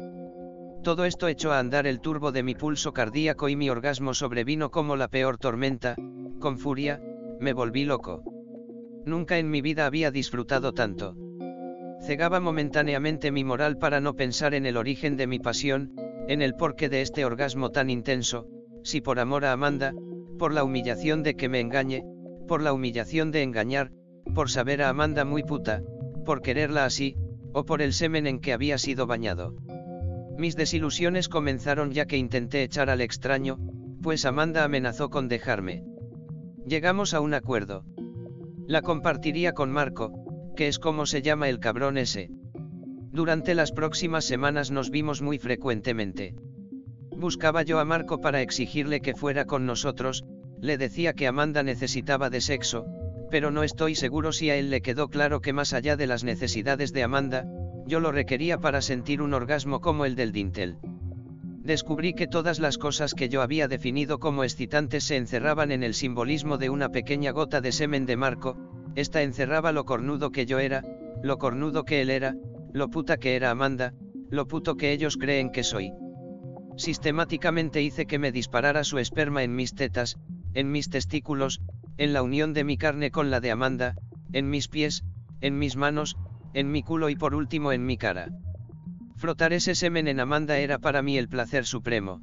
Todo 0.83 1.05
esto 1.05 1.29
echó 1.29 1.53
a 1.53 1.59
andar 1.59 1.87
el 1.87 2.01
turbo 2.01 2.33
de 2.33 2.43
mi 2.43 2.55
pulso 2.55 2.93
cardíaco 2.93 3.49
y 3.49 3.57
mi 3.57 3.69
orgasmo 3.69 4.15
sobrevino 4.15 4.71
como 4.71 4.97
la 4.97 5.09
peor 5.09 5.37
tormenta, 5.37 5.97
con 6.39 6.57
furia, 6.57 7.03
me 7.39 7.53
volví 7.53 7.85
loco. 7.85 8.23
Nunca 9.05 9.39
en 9.39 9.51
mi 9.51 9.61
vida 9.61 9.87
había 9.87 10.11
disfrutado 10.11 10.73
tanto. 10.73 11.17
Cegaba 12.01 12.41
momentáneamente 12.41 13.31
mi 13.31 13.45
moral 13.45 13.77
para 13.77 14.01
no 14.01 14.15
pensar 14.15 14.55
en 14.55 14.65
el 14.65 14.77
origen 14.77 15.17
de 15.17 15.27
mi 15.27 15.39
pasión, 15.39 15.93
en 16.29 16.41
el 16.41 16.55
porqué 16.55 16.89
de 16.89 17.03
este 17.03 17.25
orgasmo 17.25 17.71
tan 17.71 17.91
intenso, 17.91 18.47
si 18.83 19.01
por 19.01 19.19
amor 19.19 19.45
a 19.45 19.53
Amanda, 19.53 19.93
por 20.39 20.55
la 20.55 20.65
humillación 20.65 21.23
de 21.23 21.35
que 21.35 21.49
me 21.49 21.61
engañe, 21.61 22.05
por 22.47 22.63
la 22.63 22.73
humillación 22.73 23.33
de 23.33 23.43
engañar, 23.43 23.91
por 24.35 24.49
saber 24.49 24.81
a 24.81 24.89
Amanda 24.89 25.25
muy 25.25 25.43
puta, 25.43 25.83
por 26.25 26.43
quererla 26.43 26.85
así, 26.85 27.17
o 27.53 27.65
por 27.65 27.83
el 27.83 27.93
semen 27.93 28.27
en 28.27 28.41
que 28.41 28.53
había 28.53 28.79
sido 28.79 29.07
bañado. 29.07 29.55
Mis 30.39 30.57
desilusiones 30.57 31.29
comenzaron 31.29 31.91
ya 31.93 32.07
que 32.07 32.17
intenté 32.17 32.63
echar 32.63 32.89
al 32.91 33.01
extraño, 33.01 33.59
pues 34.03 34.25
Amanda 34.25 34.65
amenazó 34.65 35.11
con 35.11 35.29
dejarme. 35.29 35.85
Llegamos 36.65 37.15
a 37.15 37.21
un 37.21 37.35
acuerdo. 37.35 37.85
La 38.67 38.83
compartiría 38.83 39.53
con 39.53 39.71
Marco, 39.71 40.13
que 40.57 40.69
es 40.69 40.79
como 40.79 41.07
se 41.07 41.23
llama 41.23 41.49
el 41.49 41.59
cabrón 41.59 41.99
ese. 41.99 42.31
Durante 43.13 43.55
las 43.55 43.73
próximas 43.73 44.25
semanas 44.25 44.71
nos 44.71 44.91
vimos 44.91 45.21
muy 45.21 45.39
frecuentemente. 45.39 46.35
Buscaba 47.11 47.63
yo 47.63 47.81
a 47.81 47.85
Marco 47.85 48.21
para 48.21 48.41
exigirle 48.41 49.01
que 49.01 49.15
fuera 49.15 49.45
con 49.45 49.67
nosotros, 49.67 50.25
le 50.61 50.79
decía 50.79 51.13
que 51.13 51.27
Amanda 51.27 51.63
necesitaba 51.63 52.31
de 52.31 52.41
sexo, 52.41 52.87
pero 53.31 53.51
no 53.51 53.63
estoy 53.63 53.95
seguro 53.95 54.33
si 54.33 54.51
a 54.51 54.57
él 54.57 54.71
le 54.71 54.83
quedó 54.83 55.09
claro 55.09 55.41
que 55.41 55.53
más 55.53 55.73
allá 55.73 55.97
de 55.97 56.07
las 56.07 56.25
necesidades 56.25 56.93
de 56.93 57.03
Amanda, 57.03 57.47
yo 57.87 58.01
lo 58.01 58.13
requería 58.13 58.59
para 58.59 58.83
sentir 58.83 59.23
un 59.23 59.35
orgasmo 59.35 59.81
como 59.81 60.05
el 60.05 60.17
del 60.17 60.33
dintel. 60.33 60.79
Descubrí 61.63 62.15
que 62.15 62.27
todas 62.27 62.59
las 62.59 62.79
cosas 62.79 63.15
que 63.15 63.29
yo 63.29 63.43
había 63.43 63.69
definido 63.69 64.19
como 64.19 64.45
excitantes 64.45 65.05
se 65.05 65.17
encerraban 65.17 65.73
en 65.73 65.83
el 65.83 65.95
simbolismo 65.95 66.59
de 66.59 66.71
una 66.71 66.89
pequeña 66.89 67.33
gota 67.33 67.61
de 67.61 67.73
semen 67.73 68.07
de 68.07 68.17
Marco, 68.17 68.57
esta 68.97 69.23
encerraba 69.23 69.71
lo 69.73 69.85
cornudo 69.85 70.31
que 70.31 70.47
yo 70.47 70.59
era, 70.59 70.83
lo 71.23 71.39
cornudo 71.39 71.85
que 71.85 72.01
él 72.01 72.11
era, 72.11 72.35
lo 72.73 72.89
puta 72.89 73.19
que 73.19 73.37
era 73.37 73.51
Amanda, 73.51 73.95
lo 74.31 74.47
puto 74.47 74.77
que 74.77 74.93
ellos 74.93 75.17
creen 75.17 75.51
que 75.51 75.63
soy. 75.63 75.93
Sistemáticamente 76.77 77.83
hice 77.83 78.07
que 78.07 78.19
me 78.19 78.33
disparara 78.33 78.85
su 78.85 78.99
esperma 78.99 79.43
en 79.43 79.55
mis 79.55 79.75
tetas, 79.75 80.17
en 80.55 80.71
mis 80.71 80.89
testículos, 80.89 81.61
en 81.99 82.13
la 82.13 82.23
unión 82.23 82.53
de 82.53 82.65
mi 82.65 82.77
carne 82.77 83.11
con 83.11 83.31
la 83.31 83.41
de 83.41 83.51
Amanda, 83.51 83.97
en 84.33 84.51
mis 84.51 84.69
pies, 84.69 85.05
en 85.41 85.59
mis 85.59 85.77
manos, 85.77 86.17
en 86.55 86.71
mi 86.71 86.83
culo 86.83 87.11
y 87.11 87.17
por 87.17 87.35
último 87.35 87.73
en 87.73 87.87
mi 87.87 87.97
cara. 87.97 88.29
Frotar 89.17 89.53
ese 89.53 89.75
semen 89.75 90.09
en 90.09 90.21
Amanda 90.21 90.59
era 90.59 90.79
para 90.79 91.03
mí 91.03 91.19
el 91.19 91.29
placer 91.29 91.67
supremo. 91.67 92.23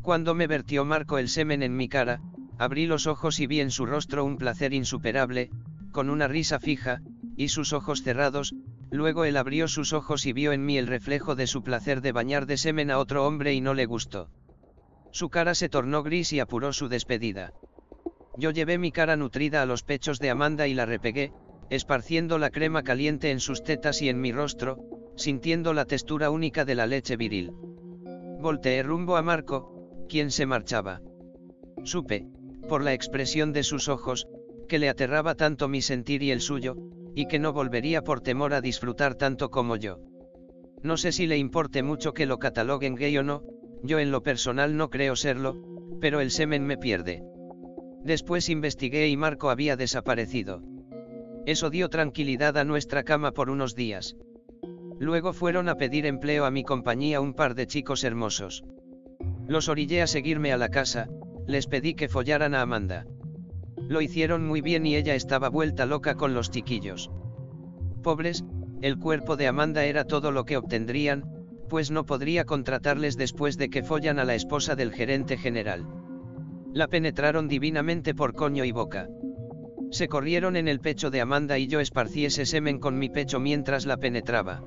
Cuando 0.00 0.34
me 0.34 0.46
vertió 0.46 0.84
Marco 0.84 1.18
el 1.18 1.28
semen 1.28 1.62
en 1.62 1.76
mi 1.76 1.88
cara, 1.88 2.20
abrí 2.58 2.86
los 2.86 3.06
ojos 3.06 3.40
y 3.40 3.46
vi 3.46 3.60
en 3.60 3.70
su 3.70 3.86
rostro 3.86 4.24
un 4.24 4.36
placer 4.36 4.72
insuperable, 4.72 5.50
con 5.92 6.10
una 6.10 6.28
risa 6.28 6.60
fija, 6.60 7.00
y 7.36 7.48
sus 7.48 7.72
ojos 7.72 8.02
cerrados, 8.02 8.54
luego 8.90 9.24
él 9.24 9.36
abrió 9.36 9.66
sus 9.66 9.92
ojos 9.92 10.26
y 10.26 10.32
vio 10.32 10.52
en 10.52 10.64
mí 10.64 10.78
el 10.78 10.86
reflejo 10.86 11.34
de 11.34 11.46
su 11.46 11.62
placer 11.62 12.00
de 12.00 12.12
bañar 12.12 12.46
de 12.46 12.58
semen 12.58 12.90
a 12.90 12.98
otro 12.98 13.26
hombre 13.26 13.54
y 13.54 13.60
no 13.60 13.74
le 13.74 13.86
gustó. 13.86 14.28
Su 15.10 15.30
cara 15.30 15.54
se 15.54 15.68
tornó 15.68 16.02
gris 16.02 16.32
y 16.32 16.40
apuró 16.40 16.72
su 16.72 16.88
despedida. 16.88 17.52
Yo 18.36 18.50
llevé 18.50 18.78
mi 18.78 18.90
cara 18.90 19.16
nutrida 19.16 19.62
a 19.62 19.66
los 19.66 19.84
pechos 19.84 20.18
de 20.18 20.30
Amanda 20.30 20.66
y 20.66 20.74
la 20.74 20.86
repegué, 20.86 21.32
esparciendo 21.70 22.38
la 22.38 22.50
crema 22.50 22.82
caliente 22.82 23.30
en 23.30 23.40
sus 23.40 23.62
tetas 23.62 24.02
y 24.02 24.08
en 24.08 24.20
mi 24.20 24.32
rostro, 24.32 24.78
sintiendo 25.16 25.72
la 25.72 25.84
textura 25.84 26.30
única 26.30 26.64
de 26.64 26.74
la 26.74 26.86
leche 26.86 27.16
viril. 27.16 27.52
Volteé 28.40 28.82
rumbo 28.82 29.16
a 29.16 29.22
Marco, 29.22 30.06
quien 30.08 30.30
se 30.30 30.46
marchaba. 30.46 31.00
Supe, 31.84 32.26
por 32.68 32.82
la 32.82 32.92
expresión 32.92 33.52
de 33.52 33.62
sus 33.62 33.88
ojos, 33.88 34.26
que 34.68 34.78
le 34.78 34.88
aterraba 34.88 35.34
tanto 35.34 35.68
mi 35.68 35.80
sentir 35.80 36.22
y 36.22 36.30
el 36.30 36.40
suyo, 36.40 36.76
y 37.14 37.26
que 37.26 37.38
no 37.38 37.52
volvería 37.52 38.02
por 38.02 38.20
temor 38.20 38.52
a 38.54 38.60
disfrutar 38.60 39.14
tanto 39.14 39.50
como 39.50 39.76
yo. 39.76 39.98
No 40.82 40.96
sé 40.96 41.12
si 41.12 41.26
le 41.26 41.38
importe 41.38 41.82
mucho 41.82 42.12
que 42.12 42.26
lo 42.26 42.38
cataloguen 42.38 42.96
gay 42.96 43.16
o 43.16 43.22
no, 43.22 43.42
yo 43.82 44.00
en 44.00 44.10
lo 44.10 44.22
personal 44.22 44.76
no 44.76 44.90
creo 44.90 45.14
serlo, 45.14 45.56
pero 46.00 46.20
el 46.20 46.30
semen 46.30 46.66
me 46.66 46.76
pierde. 46.76 47.22
Después 48.04 48.50
investigué 48.50 49.08
y 49.08 49.16
Marco 49.16 49.48
había 49.48 49.76
desaparecido. 49.76 50.62
Eso 51.46 51.70
dio 51.70 51.88
tranquilidad 51.88 52.58
a 52.58 52.64
nuestra 52.64 53.02
cama 53.02 53.32
por 53.32 53.48
unos 53.48 53.74
días. 53.74 54.16
Luego 54.98 55.32
fueron 55.32 55.70
a 55.70 55.76
pedir 55.76 56.04
empleo 56.04 56.44
a 56.44 56.50
mi 56.50 56.64
compañía 56.64 57.22
un 57.22 57.32
par 57.32 57.54
de 57.54 57.66
chicos 57.66 58.04
hermosos. 58.04 58.62
Los 59.48 59.68
orillé 59.68 60.02
a 60.02 60.06
seguirme 60.06 60.52
a 60.52 60.58
la 60.58 60.68
casa, 60.68 61.08
les 61.46 61.66
pedí 61.66 61.94
que 61.94 62.08
follaran 62.08 62.54
a 62.54 62.60
Amanda. 62.60 63.06
Lo 63.76 64.02
hicieron 64.02 64.46
muy 64.46 64.60
bien 64.60 64.84
y 64.86 64.96
ella 64.96 65.14
estaba 65.14 65.48
vuelta 65.48 65.86
loca 65.86 66.14
con 66.14 66.34
los 66.34 66.50
chiquillos. 66.50 67.10
Pobres, 68.02 68.44
el 68.82 68.98
cuerpo 68.98 69.36
de 69.36 69.46
Amanda 69.46 69.84
era 69.84 70.04
todo 70.04 70.30
lo 70.30 70.44
que 70.44 70.58
obtendrían, 70.58 71.24
pues 71.70 71.90
no 71.90 72.04
podría 72.04 72.44
contratarles 72.44 73.16
después 73.16 73.56
de 73.56 73.70
que 73.70 73.82
follan 73.82 74.18
a 74.18 74.24
la 74.24 74.34
esposa 74.34 74.76
del 74.76 74.92
gerente 74.92 75.38
general. 75.38 75.86
La 76.74 76.88
penetraron 76.88 77.46
divinamente 77.46 78.16
por 78.16 78.34
coño 78.34 78.64
y 78.64 78.72
boca. 78.72 79.08
Se 79.92 80.08
corrieron 80.08 80.56
en 80.56 80.66
el 80.66 80.80
pecho 80.80 81.08
de 81.12 81.20
Amanda 81.20 81.56
y 81.56 81.68
yo 81.68 81.78
esparcí 81.78 82.24
ese 82.24 82.46
semen 82.46 82.80
con 82.80 82.98
mi 82.98 83.08
pecho 83.08 83.38
mientras 83.38 83.86
la 83.86 83.96
penetraba. 83.96 84.64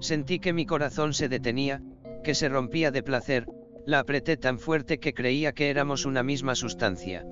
Sentí 0.00 0.40
que 0.40 0.52
mi 0.52 0.66
corazón 0.66 1.14
se 1.14 1.28
detenía, 1.28 1.82
que 2.24 2.34
se 2.34 2.48
rompía 2.48 2.90
de 2.90 3.04
placer, 3.04 3.46
la 3.86 4.00
apreté 4.00 4.36
tan 4.36 4.58
fuerte 4.58 4.98
que 4.98 5.14
creía 5.14 5.52
que 5.52 5.70
éramos 5.70 6.04
una 6.04 6.24
misma 6.24 6.56
sustancia. 6.56 7.24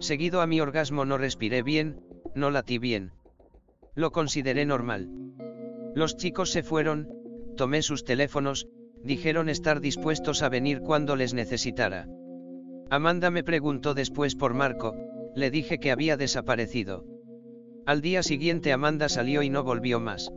Seguido 0.00 0.40
a 0.40 0.48
mi 0.48 0.60
orgasmo 0.60 1.04
no 1.04 1.16
respiré 1.16 1.62
bien, 1.62 2.00
no 2.34 2.50
latí 2.50 2.78
bien. 2.78 3.12
Lo 3.94 4.10
consideré 4.10 4.66
normal. 4.66 5.08
Los 5.94 6.16
chicos 6.16 6.50
se 6.50 6.64
fueron, 6.64 7.08
tomé 7.56 7.82
sus 7.82 8.02
teléfonos, 8.02 8.66
dijeron 9.04 9.48
estar 9.48 9.80
dispuestos 9.80 10.42
a 10.42 10.48
venir 10.48 10.80
cuando 10.80 11.14
les 11.14 11.34
necesitara. 11.34 12.08
Amanda 12.92 13.30
me 13.30 13.42
preguntó 13.42 13.94
después 13.94 14.34
por 14.34 14.52
Marco, 14.52 14.94
le 15.34 15.50
dije 15.50 15.78
que 15.78 15.92
había 15.92 16.18
desaparecido. 16.18 17.06
Al 17.86 18.02
día 18.02 18.22
siguiente 18.22 18.70
Amanda 18.70 19.08
salió 19.08 19.42
y 19.42 19.48
no 19.48 19.64
volvió 19.64 19.98
más. 19.98 20.30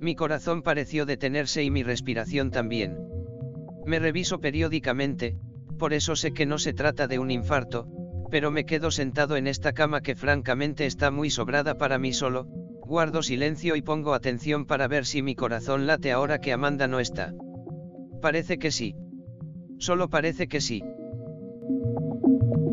Mi 0.00 0.14
corazón 0.14 0.62
pareció 0.62 1.04
detenerse 1.04 1.64
y 1.64 1.70
mi 1.70 1.82
respiración 1.82 2.50
también. 2.50 2.96
Me 3.84 3.98
reviso 3.98 4.40
periódicamente, 4.40 5.36
por 5.78 5.92
eso 5.92 6.16
sé 6.16 6.32
que 6.32 6.46
no 6.46 6.58
se 6.58 6.72
trata 6.72 7.08
de 7.08 7.18
un 7.18 7.30
infarto, 7.30 7.86
pero 8.30 8.50
me 8.50 8.64
quedo 8.64 8.90
sentado 8.90 9.36
en 9.36 9.46
esta 9.46 9.74
cama 9.74 10.00
que 10.00 10.16
francamente 10.16 10.86
está 10.86 11.10
muy 11.10 11.28
sobrada 11.28 11.76
para 11.76 11.98
mí 11.98 12.14
solo, 12.14 12.46
guardo 12.86 13.22
silencio 13.22 13.76
y 13.76 13.82
pongo 13.82 14.14
atención 14.14 14.64
para 14.64 14.88
ver 14.88 15.04
si 15.04 15.20
mi 15.20 15.34
corazón 15.34 15.86
late 15.86 16.10
ahora 16.10 16.40
que 16.40 16.54
Amanda 16.54 16.88
no 16.88 17.00
está. 17.00 17.34
Parece 18.22 18.56
que 18.56 18.70
sí. 18.70 18.96
Solo 19.76 20.08
parece 20.08 20.48
que 20.48 20.62
sí. 20.62 20.82
Thank 21.68 22.22
you. 22.24 22.65